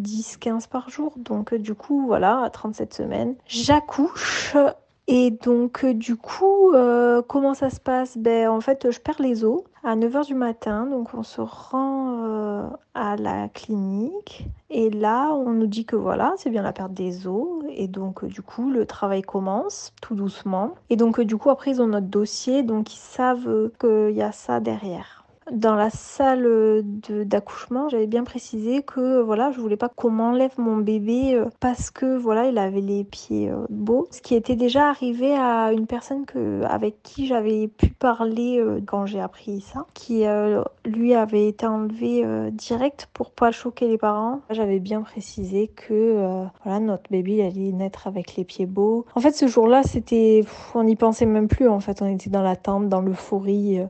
10-15 0.00 0.68
par 0.68 0.88
jour. 0.88 1.12
Donc, 1.16 1.54
du 1.54 1.74
coup, 1.74 2.06
voilà, 2.06 2.40
à 2.42 2.50
37 2.50 2.94
semaines, 2.94 3.34
j'accouche. 3.46 4.56
Et 5.12 5.32
donc, 5.32 5.84
du 5.84 6.14
coup, 6.14 6.72
comment 7.26 7.54
ça 7.54 7.68
se 7.68 7.80
passe? 7.80 8.16
Ben, 8.16 8.48
En 8.48 8.60
fait, 8.60 8.92
je 8.92 9.00
perds 9.00 9.20
les 9.20 9.44
os 9.44 9.64
à 9.82 9.96
9h 9.96 10.26
du 10.26 10.34
matin. 10.34 10.86
Donc, 10.86 11.14
on 11.14 11.24
se 11.24 11.40
rend 11.40 12.70
à 12.94 13.16
la 13.16 13.48
clinique. 13.48 14.46
Et 14.68 14.90
là, 14.90 15.32
on 15.32 15.50
nous 15.50 15.66
dit 15.66 15.84
que 15.84 15.96
voilà, 15.96 16.34
c'est 16.36 16.50
bien 16.50 16.62
la 16.62 16.72
perte 16.72 16.92
des 16.92 17.26
os. 17.26 17.64
Et 17.70 17.88
donc, 17.88 18.22
euh, 18.22 18.28
du 18.28 18.42
coup, 18.42 18.70
le 18.70 18.86
travail 18.86 19.22
commence 19.22 19.92
tout 20.00 20.14
doucement. 20.14 20.74
Et 20.90 20.96
donc, 20.96 21.18
euh, 21.18 21.24
du 21.24 21.36
coup, 21.36 21.50
après, 21.50 21.72
ils 21.72 21.82
ont 21.82 21.86
notre 21.88 22.06
dossier. 22.06 22.62
Donc, 22.62 22.94
ils 22.94 22.98
savent 22.98 23.70
qu'il 23.80 24.14
y 24.14 24.22
a 24.22 24.32
ça 24.32 24.60
derrière. 24.60 25.19
Dans 25.52 25.74
la 25.74 25.90
salle 25.90 26.82
d'accouchement, 27.08 27.88
j'avais 27.88 28.06
bien 28.06 28.24
précisé 28.24 28.82
que 28.82 29.20
voilà, 29.20 29.50
je 29.52 29.60
voulais 29.60 29.76
pas 29.76 29.88
qu'on 29.88 30.10
m'enlève 30.10 30.52
mon 30.58 30.76
bébé 30.76 31.34
euh, 31.34 31.46
parce 31.60 31.90
que 31.90 32.16
voilà, 32.16 32.46
il 32.46 32.58
avait 32.58 32.80
les 32.80 33.04
pieds 33.04 33.50
euh, 33.50 33.66
beaux. 33.68 34.08
Ce 34.10 34.20
qui 34.20 34.34
était 34.34 34.56
déjà 34.56 34.88
arrivé 34.88 35.34
à 35.34 35.72
une 35.72 35.86
personne 35.86 36.24
que, 36.26 36.62
avec 36.64 37.02
qui 37.02 37.26
j'avais 37.26 37.68
pu 37.68 37.88
parler 37.88 38.58
euh, 38.58 38.80
quand 38.84 39.06
j'ai 39.06 39.20
appris 39.20 39.60
ça, 39.60 39.86
qui 39.94 40.24
lui 40.84 41.14
avait 41.14 41.48
été 41.48 41.66
enlevé 41.66 42.24
direct 42.52 43.08
pour 43.12 43.30
pas 43.30 43.50
choquer 43.50 43.88
les 43.88 43.98
parents. 43.98 44.40
J'avais 44.50 44.78
bien 44.78 45.02
précisé 45.02 45.68
que 45.68 46.46
voilà, 46.64 46.80
notre 46.80 47.10
bébé 47.10 47.42
allait 47.42 47.72
naître 47.72 48.06
avec 48.06 48.36
les 48.36 48.44
pieds 48.44 48.66
beaux. 48.66 49.04
En 49.14 49.20
fait, 49.20 49.32
ce 49.32 49.46
jour-là, 49.46 49.82
c'était, 49.82 50.44
on 50.74 50.84
n'y 50.84 50.96
pensait 50.96 51.26
même 51.26 51.48
plus. 51.48 51.68
En 51.68 51.80
fait, 51.80 52.02
on 52.02 52.06
était 52.06 52.30
dans 52.30 52.42
l'attente, 52.42 52.88
dans 52.88 53.00
l'euphorie 53.00 53.80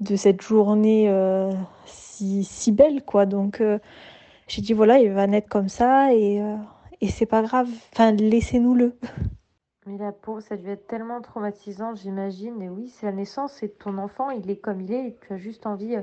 de 0.00 0.16
cette 0.16 0.42
journée 0.42 1.08
euh, 1.08 1.52
si, 1.84 2.44
si, 2.44 2.72
belle, 2.72 3.04
quoi. 3.04 3.26
Donc, 3.26 3.60
euh, 3.60 3.78
j'ai 4.48 4.62
dit, 4.62 4.72
voilà, 4.72 4.98
il 4.98 5.12
va 5.12 5.26
naître 5.26 5.48
comme 5.48 5.68
ça 5.68 6.12
et, 6.12 6.42
euh, 6.42 6.56
et 7.00 7.08
c'est 7.08 7.26
pas 7.26 7.42
grave. 7.42 7.68
Enfin, 7.92 8.12
laissez-nous-le. 8.12 8.96
Mais 9.86 9.98
la 9.98 10.12
peau, 10.12 10.40
ça 10.40 10.56
devait 10.56 10.72
être 10.72 10.86
tellement 10.86 11.20
traumatisant, 11.20 11.94
j'imagine. 11.94 12.60
Et 12.62 12.68
oui, 12.68 12.88
c'est 12.88 13.06
la 13.06 13.12
naissance, 13.12 13.52
c'est 13.54 13.78
ton 13.78 13.98
enfant, 13.98 14.30
il 14.30 14.50
est 14.50 14.58
comme 14.58 14.80
il 14.80 14.92
est, 14.92 15.06
et 15.08 15.16
tu 15.26 15.32
as 15.32 15.36
juste 15.36 15.66
envie 15.66 15.96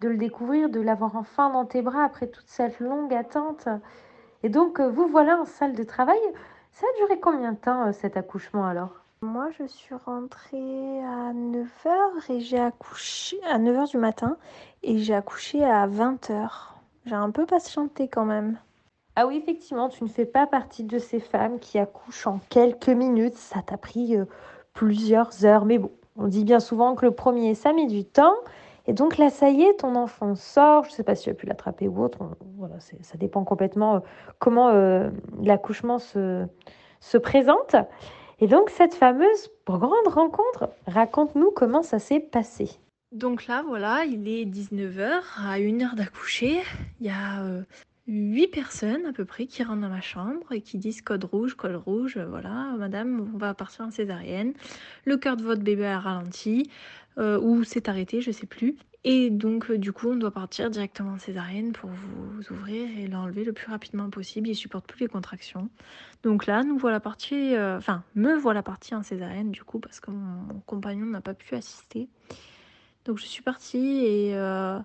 de 0.00 0.08
le 0.08 0.16
découvrir, 0.16 0.68
de 0.68 0.80
l'avoir 0.80 1.16
enfin 1.16 1.50
dans 1.50 1.64
tes 1.64 1.82
bras 1.82 2.04
après 2.04 2.28
toute 2.28 2.46
cette 2.46 2.78
longue 2.80 3.12
attente. 3.14 3.66
Et 4.42 4.50
donc, 4.50 4.80
vous 4.80 5.08
voilà 5.08 5.40
en 5.40 5.46
salle 5.46 5.74
de 5.74 5.82
travail. 5.82 6.20
Ça 6.70 6.86
a 6.86 6.98
duré 6.98 7.18
combien 7.18 7.52
de 7.52 7.58
temps 7.58 7.92
cet 7.92 8.16
accouchement 8.16 8.66
alors? 8.66 9.07
Moi, 9.20 9.48
je 9.58 9.66
suis 9.66 9.94
rentrée 10.06 11.02
à 11.02 11.32
9h 11.32 12.30
et 12.30 12.40
j'ai 12.40 12.58
accouché 12.58 13.38
à 13.44 13.58
9h 13.58 13.90
du 13.90 13.98
matin 13.98 14.36
et 14.82 14.98
j'ai 14.98 15.14
accouché 15.14 15.64
à 15.64 15.88
20h. 15.88 16.48
J'ai 17.04 17.14
un 17.14 17.30
peu 17.30 17.44
patienté 17.44 18.06
quand 18.06 18.24
même. 18.24 18.58
Ah 19.16 19.26
oui, 19.26 19.36
effectivement, 19.36 19.88
tu 19.88 20.04
ne 20.04 20.08
fais 20.08 20.24
pas 20.24 20.46
partie 20.46 20.84
de 20.84 20.98
ces 20.98 21.18
femmes 21.18 21.58
qui 21.58 21.78
accouchent 21.78 22.28
en 22.28 22.38
quelques 22.48 22.90
minutes. 22.90 23.34
Ça 23.34 23.60
t'a 23.62 23.76
pris 23.76 24.16
euh, 24.16 24.24
plusieurs 24.72 25.44
heures. 25.44 25.64
Mais 25.64 25.78
bon, 25.78 25.90
on 26.16 26.28
dit 26.28 26.44
bien 26.44 26.60
souvent 26.60 26.94
que 26.94 27.04
le 27.04 27.10
premier, 27.10 27.54
ça 27.56 27.72
met 27.72 27.86
du 27.86 28.04
temps. 28.04 28.36
Et 28.86 28.92
donc 28.92 29.18
là, 29.18 29.30
ça 29.30 29.50
y 29.50 29.62
est, 29.62 29.80
ton 29.80 29.96
enfant 29.96 30.36
sort. 30.36 30.84
Je 30.84 30.90
ne 30.90 30.94
sais 30.94 31.02
pas 31.02 31.16
si 31.16 31.24
tu 31.24 31.30
as 31.30 31.34
pu 31.34 31.46
l'attraper 31.46 31.88
ou 31.88 32.00
autre. 32.04 32.18
voilà, 32.56 32.76
ça 32.78 33.18
dépend 33.18 33.42
complètement 33.42 33.96
euh, 33.96 34.00
comment 34.38 34.68
euh, 34.68 35.10
l'accouchement 35.42 35.98
se, 35.98 36.46
se 37.00 37.18
présente. 37.18 37.74
Et 38.40 38.46
donc 38.46 38.70
cette 38.70 38.94
fameuse 38.94 39.50
grande 39.66 40.06
rencontre, 40.06 40.70
raconte-nous 40.86 41.50
comment 41.50 41.82
ça 41.82 41.98
s'est 41.98 42.20
passé. 42.20 42.70
Donc 43.12 43.46
là, 43.46 43.64
voilà, 43.66 44.04
il 44.04 44.28
est 44.28 44.44
19h, 44.44 45.22
à 45.38 45.58
une 45.58 45.82
heure 45.82 45.94
d'accoucher. 45.96 46.60
Il 47.00 47.06
y 47.06 47.10
a 47.10 47.42
euh, 47.42 47.62
huit 48.06 48.48
personnes 48.48 49.06
à 49.06 49.12
peu 49.12 49.24
près 49.24 49.46
qui 49.46 49.62
rentrent 49.62 49.80
dans 49.80 49.88
ma 49.88 50.02
chambre 50.02 50.52
et 50.52 50.60
qui 50.60 50.78
disent 50.78 51.02
code 51.02 51.24
rouge, 51.24 51.54
code 51.54 51.76
rouge, 51.76 52.18
voilà, 52.18 52.74
madame, 52.78 53.30
on 53.34 53.38
va 53.38 53.54
partir 53.54 53.86
en 53.86 53.90
césarienne. 53.90 54.52
Le 55.04 55.16
cœur 55.16 55.36
de 55.36 55.42
votre 55.42 55.62
bébé 55.62 55.86
a 55.86 55.98
ralenti 55.98 56.70
euh, 57.18 57.40
ou 57.40 57.64
s'est 57.64 57.88
arrêté, 57.88 58.20
je 58.20 58.30
sais 58.30 58.46
plus. 58.46 58.76
Et 59.04 59.30
donc, 59.30 59.70
euh, 59.70 59.78
du 59.78 59.92
coup, 59.92 60.08
on 60.10 60.16
doit 60.16 60.32
partir 60.32 60.70
directement 60.70 61.12
en 61.12 61.18
césarienne 61.18 61.72
pour 61.72 61.88
vous 61.90 62.52
ouvrir 62.52 62.88
et 62.98 63.06
l'enlever 63.06 63.44
le 63.44 63.52
plus 63.52 63.70
rapidement 63.70 64.10
possible. 64.10 64.48
Il 64.48 64.56
supporte 64.56 64.86
plus 64.86 65.02
les 65.02 65.08
contractions. 65.08 65.70
Donc 66.24 66.46
là, 66.46 66.64
nous 66.64 66.76
voilà 66.76 66.98
partis, 66.98 67.54
euh, 67.54 67.78
enfin, 67.78 68.02
me 68.16 68.36
voilà 68.36 68.62
partie 68.62 68.94
en 68.94 69.02
césarienne, 69.02 69.52
du 69.52 69.62
coup, 69.62 69.78
parce 69.78 70.00
que 70.00 70.10
mon, 70.10 70.60
compagnon 70.66 71.06
n'a 71.06 71.20
pas 71.20 71.34
pu 71.34 71.54
assister. 71.54 72.08
Donc, 73.04 73.18
je 73.18 73.26
suis 73.26 73.42
partie 73.42 74.04
et 74.04 74.36
euh, 74.36 74.78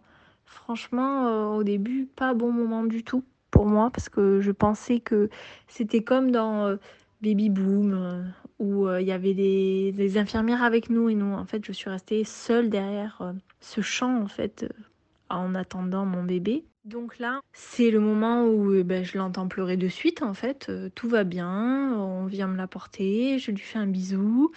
franchement, 0.45 1.55
au 1.55 1.63
début, 1.63 2.07
pas 2.15 2.33
bon 2.35 2.51
moment 2.51 2.83
du 2.83 3.03
tout 3.03 3.23
pour 3.49 3.65
moi, 3.65 3.89
parce 3.89 4.09
que 4.09 4.41
je 4.41 4.51
pensais 4.51 4.99
que 4.99 5.29
c'était 5.67 6.03
comme 6.03 6.31
dans 6.31 6.77
Baby 7.23 7.49
Boom 7.49 8.33
où 8.59 8.87
il 8.89 9.05
y 9.05 9.11
avait 9.11 9.33
des, 9.33 10.17
infirmières 10.17 10.61
avec 10.61 10.89
nous 10.89 11.09
et 11.09 11.15
nous, 11.15 11.33
en 11.33 11.45
fait, 11.45 11.65
je 11.65 11.71
suis 11.71 11.89
restée 11.89 12.23
seule 12.23 12.69
derrière 12.69 13.33
ce 13.63 13.81
chant 13.81 14.21
en 14.21 14.27
fait 14.27 14.63
euh, 14.63 14.83
en 15.29 15.55
attendant 15.55 16.05
mon 16.05 16.23
bébé. 16.23 16.65
Donc 16.85 17.17
là, 17.17 17.39
c'est 17.53 17.91
le 17.91 18.01
moment 18.01 18.45
où 18.45 18.83
ben, 18.83 19.05
je 19.05 19.17
l'entends 19.17 19.47
pleurer 19.47 19.77
de 19.77 19.87
suite 19.87 20.21
en 20.21 20.33
fait. 20.33 20.67
Euh, 20.69 20.89
tout 20.93 21.07
va 21.07 21.23
bien, 21.23 21.93
on 21.97 22.25
vient 22.25 22.47
me 22.47 22.57
l'apporter, 22.57 23.39
je 23.39 23.51
lui 23.51 23.59
fais 23.59 23.79
un 23.79 23.87
bisou. 23.87 24.51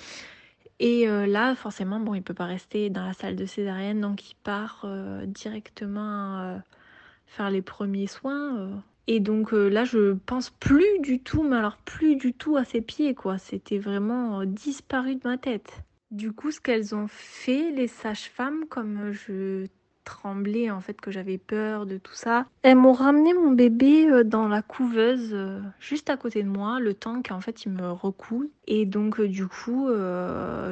Et 0.81 1.09
euh, 1.09 1.27
là, 1.27 1.55
forcément, 1.55 2.01
bon, 2.01 2.15
il 2.15 2.23
peut 2.23 2.35
pas 2.35 2.45
rester 2.45 2.91
dans 2.91 3.07
la 3.07 3.13
salle 3.13 3.37
de 3.37 3.47
césarienne, 3.47 4.01
donc 4.01 4.31
il 4.31 4.35
part 4.35 4.87
directement 5.27 6.61
faire 7.27 7.51
les 7.51 7.63
premiers 7.63 8.09
soins. 8.09 8.83
Et 9.07 9.21
donc 9.21 9.53
là, 9.53 9.85
je 9.85 10.15
pense 10.27 10.51
plus 10.51 10.99
du 11.01 11.21
tout, 11.21 11.43
mais 11.43 11.57
alors 11.57 11.77
plus 11.85 12.17
du 12.17 12.33
tout 12.33 12.57
à 12.57 12.65
ses 12.65 12.81
pieds, 12.81 13.15
quoi. 13.15 13.39
C'était 13.39 13.79
vraiment 13.79 14.45
disparu 14.45 15.15
de 15.15 15.21
ma 15.25 15.39
tête. 15.39 15.83
Du 16.11 16.33
coup, 16.33 16.51
ce 16.51 16.61
qu'elles 16.61 16.95
ont 16.95 17.07
fait, 17.09 17.71
les 17.71 17.89
sages-femmes, 17.89 18.65
comme 18.69 19.13
je 19.13 19.67
tremblé 20.07 20.71
en 20.71 20.81
fait 20.81 20.99
que 20.99 21.11
j'avais 21.11 21.37
peur 21.37 21.85
de 21.85 21.99
tout 21.99 22.15
ça. 22.15 22.47
Elles 22.63 22.77
m'ont 22.77 22.93
ramené 22.93 23.35
mon 23.35 23.51
bébé 23.51 24.09
euh, 24.09 24.25
dans 24.25 24.49
la 24.49 24.63
couveuse 24.63 25.35
euh, 25.35 25.61
juste 25.81 26.09
à 26.09 26.17
côté 26.17 26.43
de 26.43 26.49
moi, 26.49 26.81
le 26.81 26.95
temps 26.95 27.21
qu'en 27.23 27.43
fait 27.43 27.67
il 27.67 27.73
me 27.73 27.91
recoule. 27.91 28.49
Et 28.67 28.87
donc 28.87 29.21
euh, 29.21 29.29
du 29.29 29.47
coup, 29.47 29.89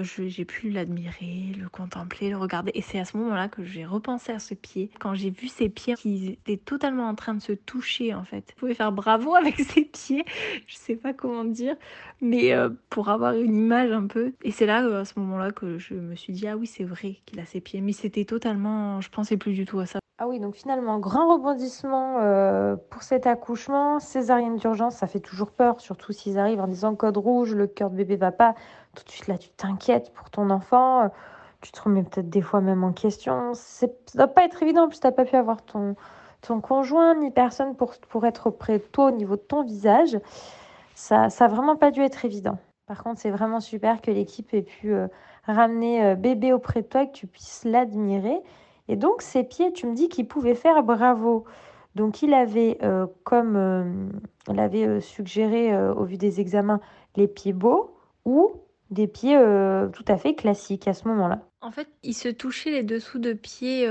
j'ai 0.03 0.45
pu 0.45 0.71
l'admirer, 0.71 1.55
le 1.59 1.69
contempler, 1.69 2.31
le 2.31 2.37
regarder. 2.37 2.73
Et 2.75 2.83
c'est 2.83 2.99
à 2.99 3.05
ce 3.05 3.17
moment-là 3.17 3.49
que 3.49 3.65
j'ai 3.65 3.85
repensé 3.85 4.33
à 4.33 4.39
ce 4.39 4.55
pied. 4.55 4.91
Quand 4.99 5.15
j'ai 5.15 5.31
vu 5.31 5.49
ses 5.49 5.69
pieds 5.69 5.95
qui 5.95 6.33
étaient 6.33 6.57
totalement 6.57 7.09
en 7.09 7.15
train 7.15 7.35
de 7.35 7.43
se 7.43 7.53
toucher 7.53 8.15
en 8.15 8.25
fait. 8.25 8.53
Vous 8.55 8.61
pouvez 8.61 8.75
faire 8.75 8.93
bravo 8.93 9.35
avec 9.37 9.61
ses 9.61 9.85
pieds, 9.85 10.25
je 10.67 10.75
sais 10.77 10.97
pas 10.97 11.13
comment 11.13 11.45
dire, 11.45 11.77
mais 12.21 12.53
pour 12.91 13.09
avoir 13.09 13.35
une 13.35 13.57
image 13.57 13.93
un 13.93 14.07
peu. 14.07 14.35
Et 14.43 14.51
c'est 14.51 14.67
là 14.67 15.01
à 15.01 15.05
ce 15.05 15.19
moment-là 15.21 15.51
que 15.53 15.79
je 15.79 15.95
me 15.95 16.15
suis 16.17 16.33
dit 16.33 16.47
ah 16.49 16.57
oui 16.57 16.67
c'est 16.67 16.85
vrai 16.85 17.21
qu'il 17.27 17.41
a 17.41 17.47
ses 17.47 17.61
pieds, 17.61 17.81
mais 17.81 17.93
c'était 17.93 18.25
totalement, 18.25 19.01
je 19.01 19.09
pense 19.11 19.29
c'est 19.29 19.37
plus 19.37 19.55
du 19.55 19.65
tout 19.65 19.79
à 19.81 19.87
ça. 19.87 20.04
Ah 20.19 20.29
oui, 20.29 20.39
donc 20.39 20.55
finalement, 20.55 21.01
grand 21.01 21.33
rebondissement 21.35 22.19
euh, 22.21 22.77
pour 22.91 23.03
cet 23.03 23.27
accouchement. 23.27 23.99
Césarienne 23.99 24.57
d'urgence, 24.57 24.95
ça 24.95 25.09
fait 25.09 25.19
toujours 25.19 25.51
peur, 25.51 25.81
surtout 25.81 26.13
s'ils 26.13 26.39
arrivent 26.39 26.61
en 26.61 26.69
disant 26.69 26.95
code 26.95 27.17
rouge, 27.17 27.53
le 27.53 27.67
cœur 27.67 27.91
de 27.91 27.97
bébé 27.97 28.15
va 28.15 28.31
pas. 28.31 28.55
Tout 28.95 29.03
de 29.05 29.11
suite 29.11 29.27
là, 29.27 29.39
tu 29.39 29.51
t'inquiètes 29.51 30.13
pour 30.15 30.31
ton 30.31 30.51
enfant. 30.51 31.11
Tu 31.63 31.73
te 31.73 31.83
remets 31.83 32.05
peut-être 32.05 32.31
des 32.31 32.43
fois 32.43 32.61
même 32.61 32.85
en 32.85 32.93
question. 32.93 33.55
Ça 33.55 33.89
doit 34.15 34.29
pas 34.29 34.45
être 34.45 34.63
évident, 34.63 34.85
en 34.85 34.89
plus 34.89 35.01
tu 35.01 35.07
n'as 35.07 35.13
pas 35.13 35.25
pu 35.25 35.35
avoir 35.35 35.63
ton, 35.63 35.97
ton 36.43 36.61
conjoint 36.61 37.17
ni 37.17 37.33
personne 37.33 37.75
pour, 37.75 37.95
pour 38.09 38.25
être 38.25 38.49
auprès 38.49 38.79
de 38.79 38.85
toi 38.85 39.07
au 39.07 39.11
niveau 39.11 39.35
de 39.35 39.41
ton 39.43 39.65
visage. 39.65 40.19
Ça 40.95 41.27
n'a 41.27 41.49
vraiment 41.49 41.77
pas 41.77 41.91
dû 41.91 42.03
être 42.03 42.25
évident. 42.25 42.59
Par 42.87 43.03
contre, 43.03 43.21
c'est 43.21 43.31
vraiment 43.31 43.61
super 43.61 44.01
que 44.01 44.13
l'équipe 44.13 44.55
ait 44.55 44.63
pu 44.63 44.95
euh, 44.95 45.09
ramener 45.45 46.05
euh, 46.05 46.15
bébé 46.15 46.53
auprès 46.53 46.83
de 46.83 46.87
toi 46.87 47.03
et 47.03 47.09
que 47.09 47.15
tu 47.15 47.27
puisses 47.27 47.65
l'admirer. 47.65 48.41
Et 48.89 48.97
donc, 48.97 49.23
ses 49.23 49.45
pieds, 49.45 49.73
tu 49.73 49.87
me 49.87 49.95
dis 49.95 50.09
qu'il 50.09 50.29
pouvait 50.29 50.55
faire 50.55 50.83
bravo. 50.83 51.45
Donc, 51.95 52.23
il 52.23 52.35
avait, 52.35 52.79
euh, 52.83 53.07
comme 53.23 53.57
euh, 53.57 53.85
il 54.51 54.59
avait 54.59 54.87
euh, 54.87 55.01
suggéré 55.01 55.77
au 55.77 56.05
vu 56.05 56.17
des 56.17 56.41
examens, 56.41 56.81
les 57.17 57.29
pieds 57.29 57.53
beaux 57.53 57.97
ou 58.25 58.61
des 58.91 59.07
pieds 59.09 59.37
tout 59.93 60.05
à 60.07 60.17
fait 60.17 60.35
classiques 60.35 60.87
à 60.87 60.95
ce 60.95 61.09
moment-là. 61.09 61.41
En 61.63 61.71
fait, 61.71 61.89
il 62.03 62.13
se 62.13 62.29
touchait 62.29 62.71
les 62.71 62.83
dessous 62.83 63.19
de 63.19 63.33
pieds 63.33 63.89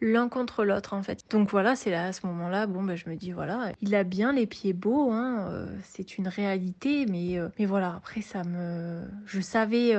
l'un 0.00 0.28
contre 0.28 0.64
l'autre, 0.64 0.92
en 0.92 1.02
fait. 1.02 1.20
Donc 1.30 1.50
voilà, 1.50 1.74
c'est 1.74 1.90
là 1.90 2.06
à 2.06 2.12
ce 2.12 2.26
moment-là, 2.26 2.66
bon, 2.66 2.82
ben, 2.84 2.94
je 2.94 3.08
me 3.08 3.16
dis 3.16 3.32
voilà, 3.32 3.72
il 3.80 3.94
a 3.94 4.04
bien 4.04 4.32
les 4.32 4.46
pieds 4.46 4.74
beaux, 4.74 5.10
hein, 5.10 5.66
c'est 5.82 6.18
une 6.18 6.28
réalité, 6.28 7.06
mais 7.06 7.38
mais 7.58 7.66
voilà, 7.66 7.94
après 7.96 8.20
ça 8.20 8.44
me, 8.44 9.02
je 9.24 9.40
savais 9.40 9.94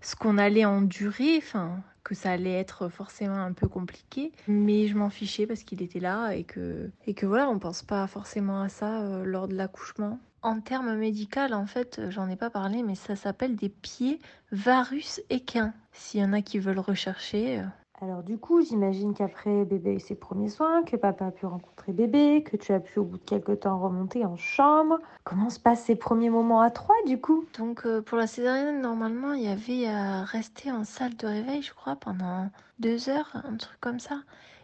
ce 0.00 0.16
qu'on 0.16 0.38
allait 0.38 0.64
endurer, 0.64 1.36
enfin 1.36 1.82
que 2.04 2.14
ça 2.14 2.30
allait 2.32 2.52
être 2.52 2.88
forcément 2.88 3.38
un 3.42 3.52
peu 3.52 3.66
compliqué, 3.66 4.30
mais 4.46 4.86
je 4.86 4.96
m'en 4.96 5.10
fichais 5.10 5.46
parce 5.46 5.64
qu'il 5.64 5.82
était 5.82 6.00
là 6.00 6.32
et 6.32 6.44
que, 6.44 6.90
et 7.06 7.14
que 7.14 7.26
voilà, 7.26 7.48
on 7.48 7.58
pense 7.58 7.82
pas 7.82 8.06
forcément 8.06 8.60
à 8.60 8.68
ça 8.68 9.02
euh, 9.02 9.24
lors 9.24 9.48
de 9.48 9.54
l'accouchement. 9.54 10.20
En 10.42 10.60
termes 10.60 10.94
médicaux, 10.96 11.40
en 11.52 11.66
fait, 11.66 12.02
j'en 12.10 12.28
ai 12.28 12.36
pas 12.36 12.50
parlé, 12.50 12.82
mais 12.82 12.94
ça 12.94 13.16
s'appelle 13.16 13.56
des 13.56 13.70
pieds 13.70 14.20
varus 14.52 15.22
équins. 15.30 15.72
S'il 15.92 16.20
y 16.20 16.24
en 16.24 16.34
a 16.34 16.42
qui 16.42 16.58
veulent 16.58 16.78
rechercher, 16.78 17.60
euh, 17.60 17.64
alors 18.00 18.22
du 18.22 18.38
coup, 18.38 18.60
j'imagine 18.60 19.14
qu'après 19.14 19.64
bébé 19.64 19.90
a 19.90 19.92
eu 19.94 20.00
ses 20.00 20.16
premiers 20.16 20.48
soins, 20.48 20.82
que 20.82 20.96
papa 20.96 21.26
a 21.26 21.30
pu 21.30 21.46
rencontrer 21.46 21.92
bébé, 21.92 22.42
que 22.42 22.56
tu 22.56 22.72
as 22.72 22.80
pu 22.80 22.98
au 22.98 23.04
bout 23.04 23.18
de 23.18 23.24
quelques 23.24 23.60
temps 23.60 23.78
remonter 23.78 24.26
en 24.26 24.36
chambre. 24.36 24.98
Comment 25.22 25.48
se 25.48 25.60
passent 25.60 25.84
ces 25.84 25.96
premiers 25.96 26.28
moments 26.28 26.60
à 26.60 26.70
trois 26.70 26.96
du 27.06 27.20
coup? 27.20 27.46
Donc 27.56 27.86
euh, 27.86 28.02
pour 28.02 28.18
la 28.18 28.26
césarienne, 28.26 28.80
normalement, 28.80 29.32
il 29.32 29.44
y 29.44 29.48
avait 29.48 29.86
à 29.86 30.24
rester 30.24 30.72
en 30.72 30.84
salle 30.84 31.16
de 31.16 31.26
réveil, 31.26 31.62
je 31.62 31.72
crois, 31.72 31.96
pendant 31.96 32.50
deux 32.80 33.08
heures, 33.08 33.30
un 33.44 33.56
truc 33.56 33.80
comme 33.80 34.00
ça. 34.00 34.22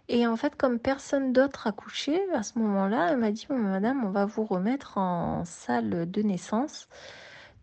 Et 0.08 0.26
en 0.26 0.36
fait, 0.36 0.56
comme 0.56 0.80
personne 0.80 1.32
d'autre 1.32 1.68
a 1.68 1.72
couché, 1.72 2.20
à 2.32 2.42
ce 2.42 2.58
moment-là, 2.58 3.10
elle 3.12 3.18
m'a 3.18 3.30
dit, 3.30 3.46
madame, 3.48 4.04
on 4.04 4.10
va 4.10 4.26
vous 4.26 4.44
remettre 4.44 4.98
en 4.98 5.44
salle 5.44 6.10
de 6.10 6.22
naissance. 6.22 6.88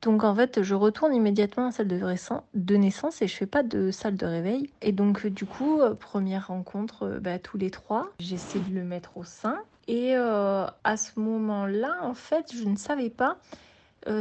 Donc 0.02 0.24
en 0.24 0.36
fait, 0.36 0.62
je 0.64 0.76
retourne 0.76 1.14
immédiatement 1.14 1.68
en 1.68 1.72
salle 1.72 1.88
de 1.88 2.76
naissance 2.76 3.22
et 3.22 3.28
je 3.28 3.36
fais 3.36 3.46
pas 3.46 3.64
de 3.64 3.92
salle 3.92 4.16
de 4.16 4.26
réveil. 4.26 4.70
Et 4.82 4.92
donc 4.92 5.26
du 5.28 5.46
coup, 5.46 5.80
première 6.00 6.48
rencontre, 6.48 7.20
bah, 7.22 7.40
tous 7.40 7.58
les 7.58 7.72
trois, 7.72 8.10
j'essaie 8.20 8.60
de 8.60 8.74
le 8.74 8.84
mettre 8.84 9.18
au 9.18 9.24
sein. 9.24 9.58
Et 9.88 10.16
à 10.16 10.98
ce 10.98 11.20
moment-là, 11.20 11.98
en 12.04 12.14
fait, 12.14 12.54
je 12.54 12.66
ne 12.66 12.76
savais 12.76 13.10
pas, 13.10 13.38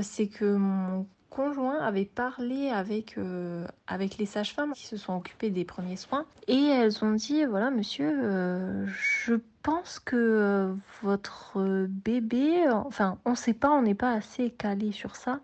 c'est 0.02 0.28
que 0.28 0.56
mon 0.56 1.06
conjoint 1.36 1.78
avait 1.80 2.06
parlé 2.06 2.70
avec, 2.70 3.18
euh, 3.18 3.66
avec 3.86 4.16
les 4.16 4.24
sages-femmes 4.24 4.72
qui 4.72 4.86
se 4.86 4.96
sont 4.96 5.14
occupées 5.14 5.50
des 5.50 5.66
premiers 5.66 5.96
soins 5.96 6.24
et 6.48 6.64
elles 6.64 7.04
ont 7.04 7.12
dit 7.12 7.44
voilà 7.44 7.70
monsieur 7.70 8.10
euh, 8.10 8.86
je 8.86 9.34
pense 9.66 9.98
que 9.98 10.16
euh, 10.16 10.74
votre 11.02 11.86
bébé 11.88 12.68
enfin 12.70 13.18
on 13.24 13.34
sait 13.34 13.52
pas 13.52 13.70
on 13.70 13.82
n'est 13.82 13.94
pas 13.94 14.12
assez 14.12 14.50
calé 14.50 14.92
sur 14.92 15.16
ça 15.16 15.40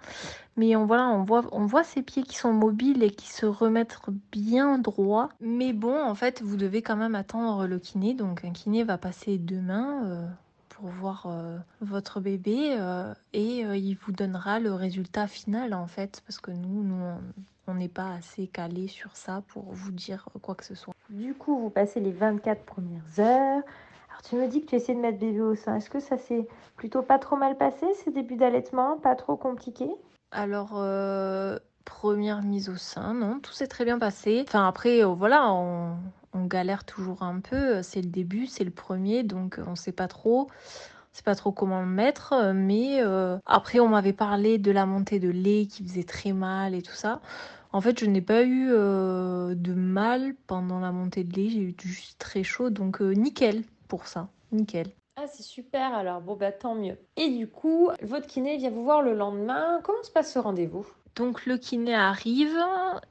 mais 0.57 0.77
on 0.77 0.87
voilà 0.87 1.09
on 1.09 1.25
voit 1.25 1.45
on 1.51 1.69
ses 1.83 2.03
pieds 2.03 2.23
qui 2.23 2.37
sont 2.37 2.53
mobiles 2.53 3.03
et 3.03 3.11
qui 3.11 3.29
se 3.29 3.47
remettent 3.47 3.99
bien 4.31 4.79
droit 4.79 5.29
mais 5.41 5.73
bon 5.73 6.01
en 6.01 6.15
fait 6.15 6.41
vous 6.41 6.57
devez 6.57 6.83
quand 6.83 6.97
même 6.97 7.17
attendre 7.17 7.67
le 7.67 7.79
kiné 7.79 8.15
donc 8.15 8.45
un 8.45 8.53
kiné 8.53 8.85
va 8.85 8.97
passer 8.97 9.39
demain 9.39 10.31
pour 10.83 10.91
voir 10.91 11.27
euh, 11.27 11.59
votre 11.81 12.19
bébé 12.21 12.77
euh, 12.77 13.15
et 13.33 13.65
euh, 13.65 13.77
il 13.77 13.97
vous 13.97 14.11
donnera 14.11 14.59
le 14.59 14.73
résultat 14.73 15.29
final 15.29 15.75
en 15.75 15.87
fait 15.87 16.23
parce 16.27 16.41
que 16.41 16.51
nous, 16.51 16.83
nous 16.83 17.05
on 17.69 17.75
n'est 17.75 17.89
pas 17.89 18.15
assez 18.15 18.49
calé 18.49 18.89
sur 18.89 19.17
ça 19.17 19.45
pour 19.49 19.73
vous 19.73 19.93
dire 19.93 20.29
quoi 20.43 20.57
que 20.57 20.65
ce 20.65 20.75
soit. 20.75 20.93
Du 21.09 21.35
coup, 21.35 21.57
vous 21.57 21.71
passez 21.71 22.01
les 22.01 22.11
24 22.11 22.65
premières 22.65 23.21
heures. 23.21 23.63
Tu 24.29 24.37
me 24.37 24.47
dis 24.47 24.61
que 24.61 24.67
tu 24.67 24.77
essaies 24.77 24.95
de 24.95 25.01
mettre 25.01 25.19
bébé 25.19 25.41
au 25.41 25.55
sein. 25.55 25.77
Est-ce 25.77 25.91
que 25.91 26.01
ça 26.01 26.17
s'est 26.17 26.47
plutôt 26.77 27.03
pas 27.03 27.19
trop 27.19 27.37
mal 27.37 27.57
passé 27.57 27.87
ces 27.95 28.11
débuts 28.11 28.37
d'allaitement, 28.37 28.97
pas 28.99 29.15
trop 29.15 29.37
compliqué? 29.37 29.89
Alors 30.31 30.81
première 31.85 32.43
mise 32.43 32.69
au 32.69 32.77
sein, 32.77 33.13
non, 33.13 33.41
tout 33.41 33.53
s'est 33.53 33.67
très 33.67 33.85
bien 33.85 33.99
passé. 33.99 34.45
Enfin 34.47 34.67
après, 34.67 35.03
voilà, 35.03 35.53
on, 35.53 35.97
on 36.33 36.45
galère 36.47 36.85
toujours 36.85 37.23
un 37.23 37.41
peu. 37.41 37.83
C'est 37.83 38.01
le 38.01 38.09
début, 38.09 38.47
c'est 38.47 38.65
le 38.65 38.71
premier, 38.71 39.25
donc 39.25 39.59
on 39.67 39.73
ne 39.73 39.77
sait 39.77 39.93
pas 39.93 40.09
trop. 40.09 40.49
On 41.13 41.15
sait 41.17 41.25
pas 41.25 41.35
trop 41.35 41.53
comment 41.53 41.81
le 41.81 41.87
mettre, 41.87 42.53
mais 42.55 43.03
euh, 43.03 43.37
après 43.45 43.81
on 43.81 43.89
m'avait 43.89 44.15
parlé 44.15 44.57
de 44.57 44.71
la 44.71 44.87
montée 44.87 45.19
de 45.19 45.29
lait 45.29 45.67
qui 45.67 45.83
faisait 45.87 46.05
très 46.05 46.33
mal 46.33 46.75
et 46.75 46.81
tout 46.81 46.95
ça. 46.95 47.21
En 47.73 47.83
fait, 47.83 48.01
je 48.01 48.07
n'ai 48.07 48.23
pas 48.23 48.45
eu 48.45 48.69
euh, 48.71 49.55
de 49.55 49.75
mal 49.75 50.35
pendant 50.47 50.81
la 50.81 50.91
montée 50.93 51.25
de 51.25 51.35
lait, 51.35 51.51
j'ai 51.51 51.61
eu 51.61 51.75
juste 51.83 52.19
très 52.19 52.43
chaud, 52.45 52.71
donc 52.71 53.03
euh, 53.03 53.13
nickel 53.13 53.63
pour 53.93 54.07
ça, 54.07 54.29
nickel. 54.53 54.87
Ah, 55.17 55.27
c'est 55.27 55.43
super 55.43 55.93
alors, 55.93 56.23
bon 56.23 56.35
bah 56.35 56.51
tant 56.51 56.75
mieux. 56.75 56.97
Et 57.19 57.29
du 57.29 57.47
coup, 57.47 57.91
votre 58.01 58.27
kiné 58.27 58.57
vient 58.57 58.71
vous 58.71 58.85
voir 58.85 59.03
le 59.03 59.13
lendemain. 59.13 59.81
Comment 59.83 60.03
se 60.03 60.11
passe 60.11 60.33
ce 60.33 60.39
rendez-vous? 60.39 60.87
Donc 61.15 61.45
le 61.45 61.59
kiné 61.59 61.95
arrive, 61.95 62.57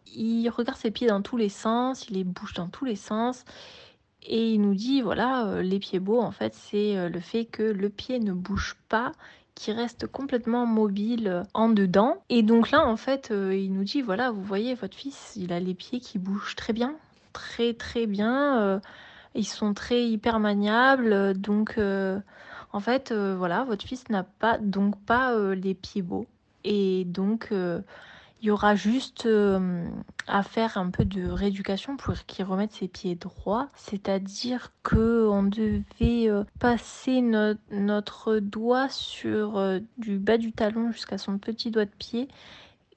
il 0.08 0.50
regarde 0.50 0.80
ses 0.80 0.90
pieds 0.90 1.06
dans 1.06 1.22
tous 1.22 1.38
les 1.38 1.50
sens, 1.50 2.10
il 2.10 2.16
les 2.16 2.24
bouge 2.24 2.56
dans 2.56 2.68
tous 2.68 2.86
les 2.86 2.96
sens 2.96 3.46
et 4.24 4.54
il 4.54 4.60
nous 4.60 4.74
dit 4.74 5.04
voilà, 5.04 5.46
euh, 5.46 5.62
les 5.62 5.78
pieds 5.78 6.00
beaux 6.00 6.20
en 6.20 6.32
fait, 6.32 6.56
c'est 6.56 6.98
euh, 6.98 7.10
le 7.10 7.20
fait 7.20 7.46
que 7.46 7.62
le 7.62 7.90
pied 7.90 8.18
ne 8.18 8.34
bouge 8.34 8.76
pas, 8.90 9.12
qui 9.54 9.72
reste 9.72 10.08
complètement 10.08 10.66
mobile 10.66 11.28
euh, 11.28 11.44
en 11.54 11.70
dedans. 11.70 12.24
Et 12.30 12.42
donc 12.42 12.72
là 12.72 12.88
en 12.88 12.98
fait, 12.98 13.32
il 13.32 13.72
nous 13.72 13.84
dit 13.84 14.02
voilà, 14.02 14.32
vous 14.32 14.42
voyez 14.42 14.74
votre 14.74 14.98
fils, 14.98 15.34
il 15.36 15.54
a 15.54 15.60
les 15.60 15.76
pieds 15.76 16.00
qui 16.00 16.18
bougent 16.18 16.56
très 16.56 16.74
bien, 16.74 16.96
très 17.34 17.76
très 17.76 18.08
bien, 18.08 18.82
ils 19.36 19.46
sont 19.46 19.74
très 19.74 20.06
hyper 20.06 20.40
maniables 20.40 21.34
donc 21.40 21.80
en 22.74 22.80
fait 22.80 23.14
voilà, 23.14 23.64
votre 23.64 23.86
fils 23.86 24.10
n'a 24.10 24.24
pas 24.24 24.58
donc 24.58 25.00
pas 25.06 25.54
les 25.56 25.74
pieds 25.74 26.02
beaux. 26.02 26.28
Et 26.64 27.06
donc, 27.06 27.50
euh, 27.52 27.82
il 28.42 28.48
y 28.48 28.52
aura 28.52 28.76
juste 28.76 29.26
euh, 29.26 29.88
à 30.28 30.44
faire 30.44 30.78
un 30.78 30.90
peu 30.90 31.06
de 31.06 31.30
rééducation 31.30 31.98
pour 31.98 32.14
qu'il 32.26 32.46
remette 32.46 32.72
ses 32.72 32.88
pieds 32.88 33.16
droits. 33.16 33.70
C'est-à-dire 33.76 34.72
qu'on 34.84 35.44
devait 35.44 36.30
euh, 36.30 36.44
passer 36.60 37.22
notre 37.22 38.40
doigt 38.40 38.90
sur 38.90 39.62
du 39.98 40.18
bas 40.18 40.38
du 40.38 40.52
talon 40.52 40.92
jusqu'à 40.92 41.18
son 41.18 41.38
petit 41.38 41.72
doigt 41.72 41.86
de 41.86 41.92
pied. 41.98 42.28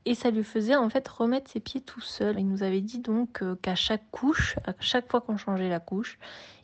Et 0.07 0.14
ça 0.14 0.31
lui 0.31 0.45
faisait 0.45 0.77
en 0.77 0.90
fait 0.90 1.07
remettre 1.09 1.51
ses 1.51 1.61
pieds 1.61 1.81
tout 1.81 2.01
seul. 2.01 2.38
Il 2.38 2.47
nous 2.47 2.62
avait 2.62 2.83
dit 2.83 2.99
donc 2.99 3.43
qu'à 3.62 3.75
chaque 3.75 4.11
couche, 4.11 4.57
à 4.67 4.75
chaque 4.81 5.11
fois 5.11 5.21
qu'on 5.21 5.37
changeait 5.37 5.69
la 5.69 5.81
couche, 5.81 6.19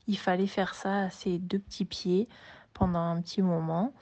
il 0.09 0.18
fallait 0.18 0.46
faire 0.46 0.74
ça 0.74 1.05
à 1.05 1.11
ses 1.11 1.38
deux 1.38 1.59
petits 1.59 1.85
pieds 1.85 2.29
pendant 2.74 3.00
un 3.00 3.20
petit 3.20 3.42
moment. 3.42 3.92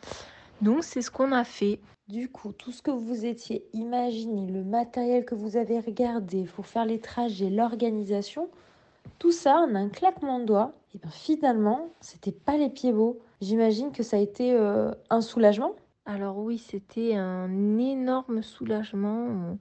Donc 0.61 0.83
c'est 0.83 1.03
ce 1.03 1.11
qu'on 1.11 1.33
a 1.33 1.45
fait. 1.45 1.81
Du 2.09 2.31
coup, 2.31 2.53
tout 2.53 2.73
ce 2.73 2.81
que 2.81 2.91
vous 2.91 3.27
étiez 3.27 3.67
imaginé, 3.75 4.51
le 4.51 4.65
matériel 4.65 5.25
que 5.25 5.35
vous 5.35 5.57
avez 5.57 5.79
regardé 5.79 6.45
pour 6.45 6.67
faire 6.67 6.87
les 6.87 7.01
trajets, 7.01 7.51
l'organisation, 7.51 8.49
tout 9.19 9.33
ça 9.33 9.59
en 9.59 9.75
un 9.75 9.89
claquement 9.91 10.39
de 10.41 10.47
doigts, 10.47 10.73
et 10.95 10.99
bien 10.99 11.11
finalement, 11.11 11.91
c'était 12.01 12.33
pas 12.33 12.57
les 12.57 12.71
pieds 12.71 12.93
beaux. 12.93 13.19
J'imagine 13.43 13.93
que 13.93 14.03
ça 14.03 14.17
a 14.17 14.21
été 14.21 14.55
euh, 14.55 14.91
un 15.11 15.21
soulagement. 15.21 15.75
Alors 16.09 16.39
oui, 16.39 16.57
c'était 16.57 17.17
un 17.17 17.77
énorme 17.77 18.41
soulagement. 18.43 19.59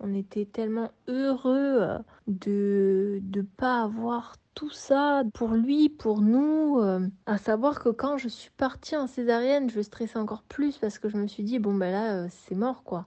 On, 0.00 0.14
était 0.14 0.46
tellement 0.46 0.90
heureux 1.08 1.98
de 2.26 3.20
ne 3.22 3.42
pas 3.42 3.82
avoir 3.82 4.36
tout 4.54 4.70
ça 4.70 5.24
pour 5.34 5.50
lui, 5.50 5.90
pour 5.90 6.22
nous. 6.22 6.78
Euh, 6.80 7.06
à 7.26 7.36
savoir 7.36 7.80
que 7.80 7.90
quand 7.90 8.16
je 8.16 8.28
suis 8.28 8.50
partie 8.56 8.96
en 8.96 9.06
césarienne, 9.06 9.68
je 9.68 9.82
stressais 9.82 10.18
encore 10.18 10.42
plus 10.44 10.78
parce 10.78 10.98
que 10.98 11.10
je 11.10 11.18
me 11.18 11.26
suis 11.26 11.42
dit, 11.42 11.58
bon 11.58 11.74
ben 11.74 11.92
là, 11.92 12.14
euh, 12.14 12.28
c'est 12.30 12.54
mort 12.54 12.82
quoi. 12.82 13.06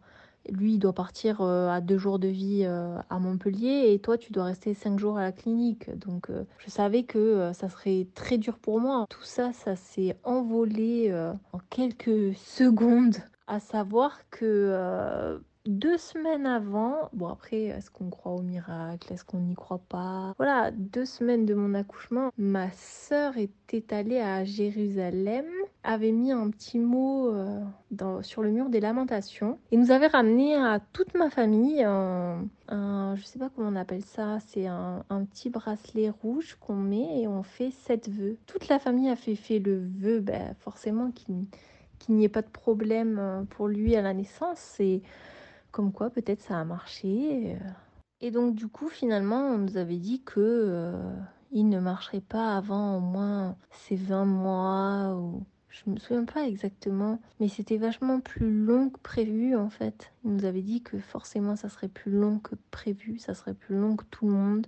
Lui, 0.49 0.73
il 0.73 0.79
doit 0.79 0.93
partir 0.93 1.41
euh, 1.41 1.69
à 1.69 1.81
deux 1.81 1.97
jours 1.97 2.19
de 2.19 2.27
vie 2.27 2.65
à 2.65 3.19
Montpellier 3.19 3.91
et 3.93 3.99
toi, 3.99 4.17
tu 4.17 4.31
dois 4.31 4.45
rester 4.45 4.73
cinq 4.73 4.99
jours 4.99 5.17
à 5.17 5.21
la 5.21 5.31
clinique. 5.31 5.89
Donc, 5.97 6.29
je 6.59 6.69
savais 6.69 7.03
que 7.03 7.51
ça 7.53 7.69
serait 7.69 8.07
très 8.15 8.37
dur 8.37 8.57
pour 8.59 8.79
moi. 8.79 9.05
Tout 9.09 9.23
ça, 9.23 9.53
ça 9.53 9.75
s'est 9.75 10.17
envolé 10.23 11.13
en 11.53 11.59
quelques 11.69 12.35
secondes. 12.35 13.15
À 13.47 13.59
savoir 13.59 14.19
que 14.29 15.39
deux 15.67 15.97
semaines 15.97 16.45
avant, 16.45 17.09
bon 17.11 17.27
après, 17.27 17.63
est-ce 17.63 17.91
qu'on 17.91 18.09
croit 18.09 18.31
au 18.31 18.41
miracle, 18.41 19.11
est-ce 19.11 19.25
qu'on 19.25 19.39
n'y 19.39 19.53
croit 19.53 19.81
pas? 19.89 20.33
Voilà, 20.37 20.71
deux 20.71 21.05
semaines 21.05 21.45
de 21.45 21.53
mon 21.53 21.73
accouchement, 21.73 22.31
ma 22.37 22.71
sœur 22.71 23.37
était 23.37 23.93
allée 23.93 24.19
à 24.19 24.45
Jérusalem, 24.45 25.45
avait 25.87 26.11
mis 26.11 26.33
un 26.33 26.49
petit 26.49 26.79
mot 26.79 27.29
euh, 27.29 28.21
sur 28.21 28.43
le 28.43 28.51
mur 28.51 28.69
des 28.69 28.81
lamentations 28.81 29.57
et 29.71 29.77
nous 29.77 29.91
avait 29.91 30.07
ramené 30.07 30.53
à 30.53 30.81
toute 30.91 31.15
ma 31.15 31.29
famille 31.29 31.81
un, 31.81 32.45
un 32.67 33.15
je 33.15 33.23
sais 33.23 33.39
pas 33.39 33.49
comment 33.49 33.69
on 33.69 33.75
appelle 33.77 34.03
ça, 34.03 34.37
c'est 34.45 34.67
un, 34.67 35.03
petit 35.31 35.49
bracelet 35.49 36.09
rouge 36.09 36.57
qu'on 36.59 36.75
met 36.75 37.21
et 37.21 37.27
on 37.29 37.41
fait 37.41 37.71
sept 37.71 38.09
vœux. 38.09 38.37
Toute 38.47 38.67
la 38.67 38.79
famille 38.79 39.09
a 39.09 39.15
fait, 39.15 39.59
le 39.59 39.87
vœu, 39.97 40.19
ben, 40.19 40.55
forcément 40.59 41.09
qu'il 41.11 41.47
n'y 42.09 42.25
ait 42.25 42.29
pas 42.29 42.41
de 42.41 42.49
problème 42.49 43.17
euh, 43.17 43.43
pour 43.43 43.69
lui 43.69 43.95
à 43.95 44.01
la 44.01 44.13
naissance 44.13 44.75
et 44.81 45.01
comme 45.71 45.93
quoi, 45.93 46.09
peut-être 46.09 46.41
ça 46.41 46.59
a 46.59 46.65
marché. 46.65 47.55
Euh. 47.55 47.69
Et 48.19 48.31
donc, 48.31 48.55
du 48.55 48.67
coup, 48.67 48.89
finalement, 48.89 49.51
on 49.51 49.57
nous 49.57 49.77
avait 49.77 49.97
dit 49.97 50.21
que 50.23 50.93
il 51.51 51.69
ne 51.69 51.79
marcherait 51.79 52.19
pas 52.19 52.57
avant 52.57 52.97
au 52.97 52.99
moins 52.99 53.55
ces 53.71 53.95
20 53.95 54.25
mois 54.25 55.15
ou 55.15 55.45
je 55.85 55.91
me 55.91 55.97
souviens 55.97 56.25
pas 56.25 56.45
exactement, 56.47 57.19
mais 57.39 57.47
c'était 57.47 57.77
vachement 57.77 58.19
plus 58.19 58.49
long 58.49 58.89
que 58.89 58.99
prévu 58.99 59.55
en 59.55 59.69
fait. 59.69 60.11
Il 60.23 60.33
nous 60.33 60.45
avait 60.45 60.61
dit 60.61 60.81
que 60.81 60.97
forcément 60.99 61.55
ça 61.55 61.69
serait 61.69 61.87
plus 61.87 62.11
long 62.11 62.39
que 62.39 62.55
prévu, 62.71 63.19
ça 63.19 63.33
serait 63.33 63.53
plus 63.53 63.75
long 63.75 63.95
que 63.95 64.05
tout 64.05 64.27
le 64.27 64.33
monde. 64.33 64.67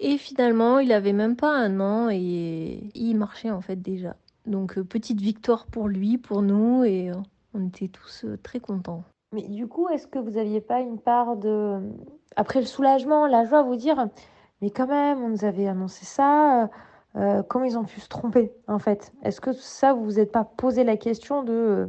Et 0.00 0.18
finalement, 0.18 0.80
il 0.80 0.92
avait 0.92 1.12
même 1.12 1.36
pas 1.36 1.54
un 1.54 1.78
an 1.80 2.08
et 2.10 2.90
il 2.94 3.14
marchait 3.14 3.50
en 3.50 3.60
fait 3.60 3.80
déjà. 3.80 4.16
Donc 4.46 4.76
euh, 4.76 4.84
petite 4.84 5.20
victoire 5.20 5.66
pour 5.66 5.88
lui, 5.88 6.18
pour 6.18 6.42
nous 6.42 6.84
et 6.84 7.12
on 7.54 7.68
était 7.68 7.88
tous 7.88 8.26
très 8.42 8.58
contents. 8.58 9.04
Mais 9.32 9.42
du 9.48 9.66
coup, 9.66 9.88
est-ce 9.88 10.06
que 10.06 10.18
vous 10.18 10.32
n'aviez 10.32 10.60
pas 10.60 10.80
une 10.80 10.98
part 10.98 11.36
de... 11.36 11.78
Après 12.36 12.60
le 12.60 12.66
soulagement, 12.66 13.26
la 13.26 13.44
joie, 13.44 13.62
vous 13.62 13.76
dire, 13.76 14.08
mais 14.60 14.70
quand 14.70 14.86
même, 14.86 15.22
on 15.22 15.28
nous 15.30 15.44
avait 15.44 15.66
annoncé 15.66 16.04
ça, 16.04 16.68
euh, 17.16 17.20
euh, 17.20 17.42
comment 17.42 17.64
ils 17.64 17.78
ont 17.78 17.84
pu 17.84 18.00
se 18.00 18.08
tromper, 18.08 18.52
en 18.68 18.78
fait? 18.78 19.12
Est-ce 19.22 19.40
que 19.40 19.52
ça, 19.52 19.92
vous 19.92 20.04
vous 20.04 20.20
êtes 20.20 20.32
pas 20.32 20.44
posé 20.44 20.84
la 20.84 20.96
question 20.96 21.42
de 21.42 21.52
euh, 21.52 21.86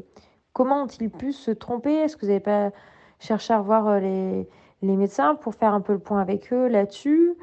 comment 0.53 0.83
ont-ils 0.83 1.09
pu 1.09 1.31
se 1.33 1.51
tromper? 1.51 1.93
Est-ce 1.93 2.17
que 2.17 2.21
vous 2.21 2.27
n'avez 2.27 2.39
pas 2.39 2.71
cherché 3.19 3.53
à 3.53 3.59
revoir 3.59 3.99
les, 3.99 4.47
les 4.81 4.95
médecins 4.97 5.35
pour 5.35 5.55
faire 5.55 5.73
un 5.73 5.81
peu 5.81 5.93
le 5.93 5.99
point 5.99 6.21
avec 6.21 6.51
eux 6.53 6.67
là-dessus? 6.67 7.35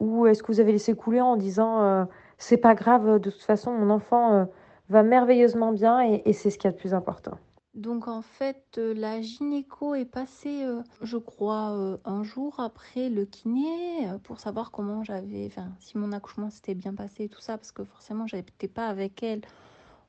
Ou 0.00 0.26
est-ce 0.26 0.42
que 0.42 0.48
vous 0.52 0.60
avez 0.60 0.72
laissé 0.72 0.94
couler 0.94 1.20
en 1.20 1.36
disant, 1.36 2.06
c'est 2.38 2.58
pas 2.58 2.74
grave, 2.74 3.18
de 3.18 3.30
toute 3.30 3.42
façon, 3.42 3.72
mon 3.72 3.88
enfant 3.90 4.46
va 4.90 5.02
merveilleusement 5.02 5.72
bien 5.72 6.02
et, 6.02 6.22
et 6.26 6.32
c'est 6.34 6.50
ce 6.50 6.58
qui 6.58 6.66
est 6.66 6.70
le 6.70 6.76
plus 6.76 6.92
important? 6.92 7.38
Donc 7.76 8.08
en 8.08 8.22
fait, 8.22 8.64
euh, 8.78 8.94
la 8.94 9.20
gynéco 9.20 9.94
est 9.94 10.06
passée, 10.06 10.64
euh, 10.64 10.82
je 11.02 11.18
crois, 11.18 11.72
euh, 11.72 11.98
un 12.06 12.24
jour 12.24 12.58
après 12.58 13.10
le 13.10 13.26
kiné 13.26 14.08
pour 14.24 14.40
savoir 14.40 14.70
comment 14.70 15.04
j'avais, 15.04 15.46
enfin, 15.46 15.68
si 15.78 15.98
mon 15.98 16.12
accouchement 16.12 16.48
s'était 16.48 16.74
bien 16.74 16.94
passé 16.94 17.24
et 17.24 17.28
tout 17.28 17.40
ça, 17.42 17.58
parce 17.58 17.72
que 17.72 17.84
forcément, 17.84 18.26
j'étais 18.26 18.68
pas 18.68 18.88
avec 18.88 19.22
elle 19.22 19.42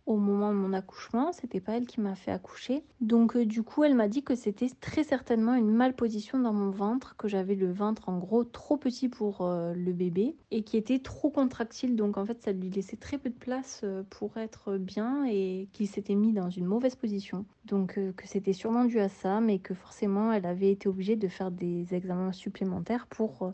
au 0.08 0.16
moment 0.16 0.52
de 0.52 0.58
mon 0.58 0.74
accouchement. 0.74 1.32
C'était 1.34 1.60
pas 1.60 1.74
elle 1.74 1.86
qui 1.86 2.02
m'a 2.02 2.16
fait 2.16 2.32
accoucher. 2.32 2.84
Donc 3.02 3.36
euh, 3.36 3.46
du 3.46 3.62
coup, 3.62 3.84
elle 3.84 3.94
m'a 3.94 4.08
dit 4.08 4.24
que 4.24 4.36
c'était 4.36 4.70
très 4.82 5.04
certainement 5.04 5.54
une 5.54 5.70
malposition 5.70 6.40
dans 6.40 6.54
mon 6.54 6.72
ventre, 6.72 7.16
que 7.18 7.28
j'avais 7.28 7.56
le 7.56 7.72
ventre 7.72 8.10
en 8.10 8.18
gros 8.18 8.44
trop 8.46 8.78
petit 8.78 9.10
pour 9.10 9.42
euh, 9.42 9.74
le 9.74 9.92
bébé 9.92 10.36
et 10.50 10.64
qui 10.64 10.78
était 10.78 11.00
trop 11.00 11.30
contractile. 11.30 11.96
Donc 11.96 12.18
en 12.18 12.26
fait, 12.26 12.42
ça 12.42 12.54
lui 12.54 12.70
laissait 12.70 12.96
très 12.96 13.18
peu 13.18 13.30
de 13.30 13.36
place 13.36 13.82
euh, 13.84 14.02
pour 14.10 14.38
être 14.38 14.78
bien 14.78 15.26
et 15.26 15.68
qu'il 15.74 15.88
s'était 15.88 16.16
mis 16.16 16.32
dans 16.32 16.50
une 16.50 16.66
mauvaise 16.66 16.96
position. 16.96 17.46
Donc 17.66 17.96
que 17.96 18.28
c'était 18.28 18.54
sûrement 18.54 18.86
dû 18.86 19.00
à 19.00 19.10
ça, 19.10 19.42
mais 19.42 19.60
que 19.60 19.74
forcément, 19.74 20.32
elle 20.32 20.46
avait 20.46 20.72
été 20.72 20.88
obligée 20.88 21.18
de 21.18 21.28
faire 21.28 21.52
des 21.52 21.94
examens 21.94 22.32
supplémentaires 22.32 23.08
pour 23.08 23.52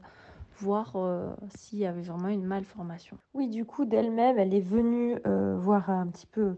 voir 0.63 0.93
euh, 0.95 1.30
s'il 1.56 1.80
y 1.80 1.86
avait 1.86 2.02
vraiment 2.02 2.30
une 2.30 2.45
malformation. 2.45 3.17
Oui, 3.34 3.47
du 3.49 3.65
coup, 3.65 3.86
d'elle-même, 3.86 4.39
elle 4.39 4.54
est 4.54 4.62
venue 4.62 5.17
euh, 5.28 5.56
voir 5.60 5.89
un 5.89 6.08
petit 6.08 6.26
peu 6.26 6.56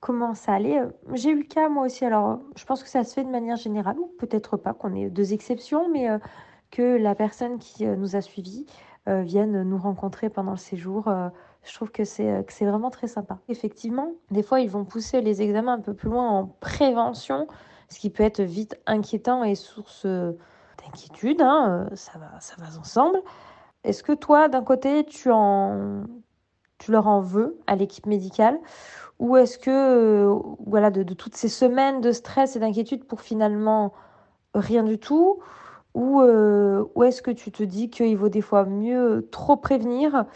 comment 0.00 0.34
ça 0.34 0.54
allait. 0.54 0.80
J'ai 1.14 1.30
eu 1.30 1.38
le 1.38 1.44
cas 1.44 1.68
moi 1.68 1.86
aussi, 1.86 2.04
alors 2.04 2.38
je 2.56 2.64
pense 2.64 2.82
que 2.82 2.88
ça 2.88 3.02
se 3.02 3.14
fait 3.14 3.24
de 3.24 3.30
manière 3.30 3.56
générale, 3.56 3.98
ou 3.98 4.12
peut-être 4.18 4.56
pas, 4.56 4.72
qu'on 4.72 4.94
ait 4.94 5.10
deux 5.10 5.32
exceptions, 5.32 5.88
mais 5.90 6.08
euh, 6.08 6.18
que 6.70 6.96
la 6.96 7.14
personne 7.14 7.58
qui 7.58 7.86
nous 7.86 8.14
a 8.14 8.20
suivis 8.20 8.66
vienne 9.06 9.62
nous 9.62 9.78
rencontrer 9.78 10.28
pendant 10.28 10.50
le 10.50 10.58
séjour. 10.58 11.10
je 11.64 11.74
trouve 11.74 11.90
que 11.90 12.04
c'est 12.04 12.44
vraiment 12.60 12.90
très 12.90 13.06
sympa. 13.06 13.38
Effectivement, 13.48 14.12
des 14.30 14.42
fois, 14.42 14.60
ils 14.60 14.68
vont 14.68 14.84
pousser 14.84 15.22
les 15.22 15.40
examens 15.40 15.72
un 15.72 15.80
peu 15.80 15.94
plus 15.94 16.10
loin 16.10 16.28
en 16.28 16.46
prévention, 16.60 17.46
ce 17.88 17.98
qui 18.00 18.10
peut 18.10 18.22
être 18.22 18.42
vite 18.42 18.78
inquiétant 18.84 19.44
et 19.44 19.54
source 19.54 20.04
d'inquiétude. 20.04 21.40
Hein, 21.40 21.88
ça, 21.94 22.18
va, 22.18 22.38
ça 22.40 22.54
va 22.58 22.66
ensemble. 22.78 23.22
Est-ce 23.88 24.02
que 24.02 24.12
toi, 24.12 24.48
d'un 24.48 24.62
côté, 24.62 25.06
tu, 25.06 25.28
leur 25.28 27.06
en 27.06 27.20
veux 27.20 27.58
à 27.66 27.74
l'équipe 27.74 28.04
médicale 28.04 28.58
ou 29.18 29.36
est-ce 29.36 29.58
que, 29.58 29.70
euh, 29.70 30.38
voilà, 30.66 30.90
de, 30.90 31.02
toutes 31.14 31.34
ces 31.34 31.48
semaines 31.48 32.02
de 32.02 32.12
stress 32.12 32.54
et 32.54 32.58
d'inquiétude 32.60 33.04
pour 33.04 33.22
finalement 33.22 33.94
rien 34.54 34.84
du 34.84 34.98
tout 34.98 35.40
Ou, 35.94 36.20
euh, 36.20 36.84
ou 36.94 37.02
est-ce 37.02 37.22
que 37.22 37.30
tu 37.30 37.50
te 37.50 37.62
dis 37.62 37.88
qu'il 37.88 38.16
vaut 38.16 38.28
des 38.28 38.42
fois 38.42 38.66
mieux 38.66 39.26
trop 39.32 39.56
prévenir 39.56 40.26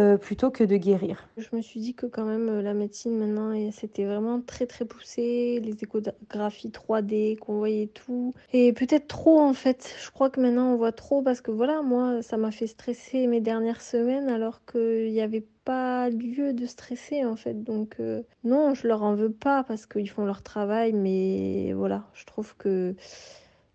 euh, 0.00 0.16
plutôt 0.16 0.50
que 0.50 0.64
de 0.64 0.76
guérir. 0.76 1.28
Je 1.36 1.54
me 1.54 1.60
suis 1.60 1.78
dit 1.78 1.94
que 1.94 2.06
quand 2.06 2.24
même 2.24 2.48
euh, 2.48 2.62
la 2.62 2.72
médecine 2.72 3.18
maintenant 3.18 3.52
c'était 3.70 4.06
vraiment 4.06 4.40
très 4.40 4.66
très 4.66 4.86
poussé, 4.86 5.60
les 5.62 5.76
échographies 5.82 6.70
3D 6.70 7.36
qu'on 7.36 7.58
voyait 7.58 7.88
tout 7.88 8.32
et 8.54 8.72
peut-être 8.72 9.08
trop 9.08 9.40
en 9.40 9.52
fait. 9.52 9.94
Je 10.02 10.10
crois 10.10 10.30
que 10.30 10.40
maintenant 10.40 10.72
on 10.72 10.76
voit 10.76 10.92
trop 10.92 11.20
parce 11.20 11.42
que 11.42 11.50
voilà 11.50 11.82
moi 11.82 12.22
ça 12.22 12.38
m'a 12.38 12.50
fait 12.50 12.66
stresser 12.66 13.26
mes 13.26 13.42
dernières 13.42 13.82
semaines 13.82 14.30
alors 14.30 14.64
qu'il 14.64 15.12
n'y 15.12 15.20
avait 15.20 15.46
pas 15.64 16.08
lieu 16.08 16.54
de 16.54 16.64
stresser 16.64 17.26
en 17.26 17.36
fait. 17.36 17.62
Donc 17.62 17.96
euh, 18.00 18.22
non 18.42 18.74
je 18.74 18.88
leur 18.88 19.02
en 19.02 19.14
veux 19.14 19.32
pas 19.32 19.64
parce 19.64 19.84
qu'ils 19.84 20.08
font 20.08 20.24
leur 20.24 20.42
travail 20.42 20.94
mais 20.94 21.74
voilà 21.74 22.04
je 22.14 22.24
trouve 22.24 22.56
que 22.56 22.94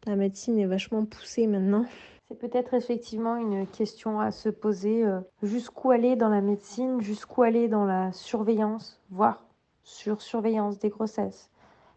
la 0.07 0.15
médecine 0.15 0.57
est 0.57 0.65
vachement 0.65 1.05
poussée 1.05 1.45
maintenant. 1.45 1.85
C'est 2.27 2.39
peut-être 2.39 2.73
effectivement 2.73 3.35
une 3.35 3.67
question 3.67 4.19
à 4.19 4.31
se 4.31 4.49
poser. 4.49 5.05
Euh, 5.05 5.19
jusqu'où 5.43 5.91
aller 5.91 6.15
dans 6.15 6.29
la 6.29 6.41
médecine, 6.41 6.99
jusqu'où 6.99 7.43
aller 7.43 7.67
dans 7.67 7.85
la 7.85 8.11
surveillance, 8.13 8.99
voire 9.11 9.43
sur 9.83 10.21
surveillance 10.21 10.79
des 10.79 10.89
grossesses. 10.89 11.51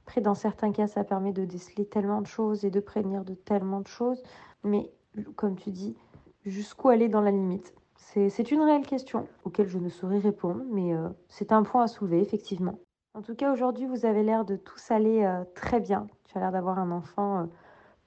Après, 0.07 0.21
dans 0.21 0.35
certains 0.35 0.73
cas, 0.73 0.87
ça 0.87 1.03
permet 1.03 1.33
de 1.33 1.47
déceler 1.47 1.87
tellement 1.87 2.21
de 2.21 2.27
choses 2.27 2.65
et 2.65 2.71
de 2.71 2.81
prévenir 2.81 3.25
de 3.25 3.35
tellement 3.35 3.81
de 3.81 3.87
choses. 3.87 4.23
Mais 4.65 4.91
comme 5.37 5.57
tu 5.57 5.71
dis, 5.71 5.97
jusqu'où 6.45 6.91
aller 6.91 7.09
dans 7.09 7.23
la 7.23 7.31
limite? 7.31 7.75
C'est 7.97 8.51
une 8.51 8.63
réelle 8.63 8.87
question 8.87 9.27
auquel 9.45 9.69
je 9.69 9.79
ne 9.79 9.89
saurais 9.89 10.19
répondre, 10.19 10.63
mais 10.71 10.95
euh, 10.95 11.09
c'est 11.29 11.53
un 11.53 11.63
point 11.63 11.85
à 11.85 11.89
soulever, 11.89 12.21
effectivement. 12.21 12.79
En 13.15 13.23
tout 13.23 13.35
cas, 13.35 13.53
aujourd'hui, 13.53 13.87
vous 13.87 14.07
avez 14.07 14.23
l'air 14.23 14.45
de 14.45 14.57
tous 14.57 14.91
aller 14.91 15.25
euh, 15.25 15.45
très 15.55 15.81
bien. 15.81 16.07
Tu 16.25 16.37
as 16.37 16.41
l'air 16.41 16.53
d'avoir 16.53 16.79
un 16.79 16.91
enfant 16.91 17.49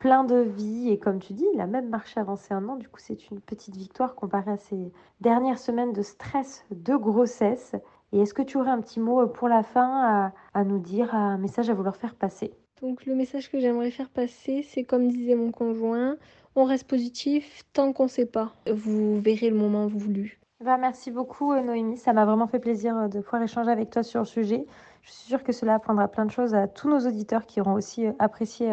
plein 0.01 0.23
de 0.23 0.37
vie. 0.37 0.89
Et 0.89 0.97
comme 0.97 1.19
tu 1.19 1.33
dis, 1.33 1.45
il 1.53 1.61
a 1.61 1.67
même 1.67 1.87
marché 1.87 2.19
avancé 2.19 2.53
un 2.53 2.67
an. 2.67 2.75
Du 2.75 2.89
coup, 2.89 2.99
c'est 2.99 3.29
une 3.29 3.39
petite 3.39 3.77
victoire 3.77 4.15
comparée 4.15 4.51
à 4.51 4.57
ces 4.57 4.91
dernières 5.21 5.59
semaines 5.59 5.93
de 5.93 6.01
stress, 6.01 6.65
de 6.71 6.95
grossesse. 6.95 7.75
Et 8.11 8.19
est-ce 8.19 8.33
que 8.33 8.41
tu 8.41 8.57
aurais 8.57 8.71
un 8.71 8.81
petit 8.81 8.99
mot 8.99 9.27
pour 9.27 9.47
la 9.47 9.61
fin 9.61 10.33
à, 10.53 10.63
nous 10.63 10.79
dire, 10.79 11.13
un 11.13 11.37
message 11.37 11.69
à 11.69 11.75
vouloir 11.75 11.95
faire 11.95 12.15
passer? 12.15 12.51
Donc 12.81 13.05
le 13.05 13.13
message 13.13 13.51
que 13.51 13.59
j'aimerais 13.59 13.91
faire 13.91 14.09
passer, 14.09 14.65
c'est 14.67 14.83
comme 14.83 15.07
disait 15.07 15.35
mon 15.35 15.51
conjoint, 15.51 16.17
on 16.55 16.63
reste 16.63 16.87
positif 16.87 17.61
tant 17.71 17.93
qu'on 17.93 18.05
ne 18.05 18.09
sait 18.09 18.25
pas. 18.25 18.53
Vous 18.73 19.21
verrez 19.21 19.51
le 19.51 19.55
moment 19.55 19.85
voulu. 19.85 20.39
Bah, 20.63 20.77
merci 20.77 21.11
beaucoup 21.11 21.53
euh, 21.53 21.61
Noémie, 21.61 21.97
ça 21.97 22.11
m'a 22.13 22.25
vraiment 22.25 22.47
fait 22.47 22.59
plaisir 22.59 22.97
euh, 22.97 23.07
de 23.07 23.19
pouvoir 23.21 23.41
échanger 23.43 23.71
avec 23.71 23.91
toi 23.91 24.03
sur 24.03 24.19
le 24.21 24.25
sujet. 24.25 24.65
Je 25.03 25.11
suis 25.11 25.27
sûre 25.27 25.43
que 25.43 25.51
cela 25.51 25.75
apprendra 25.75 26.07
plein 26.07 26.25
de 26.25 26.31
choses 26.31 26.53
à 26.53 26.67
tous 26.67 26.89
nos 26.89 26.99
auditeurs 27.07 27.45
qui 27.45 27.61
auront 27.61 27.73
aussi 27.73 28.05
euh, 28.05 28.11
apprécié 28.19 28.71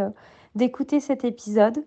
d'écouter 0.58 1.00
cet 1.00 1.24
épisode. 1.24 1.78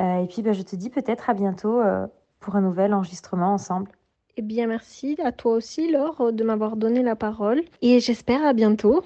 Euh, 0.00 0.22
et 0.22 0.26
puis, 0.26 0.42
bah, 0.42 0.52
je 0.52 0.62
te 0.62 0.76
dis 0.76 0.90
peut-être 0.90 1.28
à 1.28 1.34
bientôt 1.34 1.80
euh, 1.80 2.06
pour 2.38 2.54
un 2.54 2.60
nouvel 2.60 2.94
enregistrement 2.94 3.52
ensemble. 3.52 3.90
Eh 4.36 4.42
bien, 4.42 4.66
merci 4.66 5.16
à 5.22 5.32
toi 5.32 5.54
aussi, 5.54 5.90
Laure, 5.90 6.32
de 6.32 6.44
m'avoir 6.44 6.76
donné 6.76 7.02
la 7.02 7.16
parole. 7.16 7.62
Et 7.82 8.00
j'espère 8.00 8.44
à 8.46 8.52
bientôt. 8.52 9.02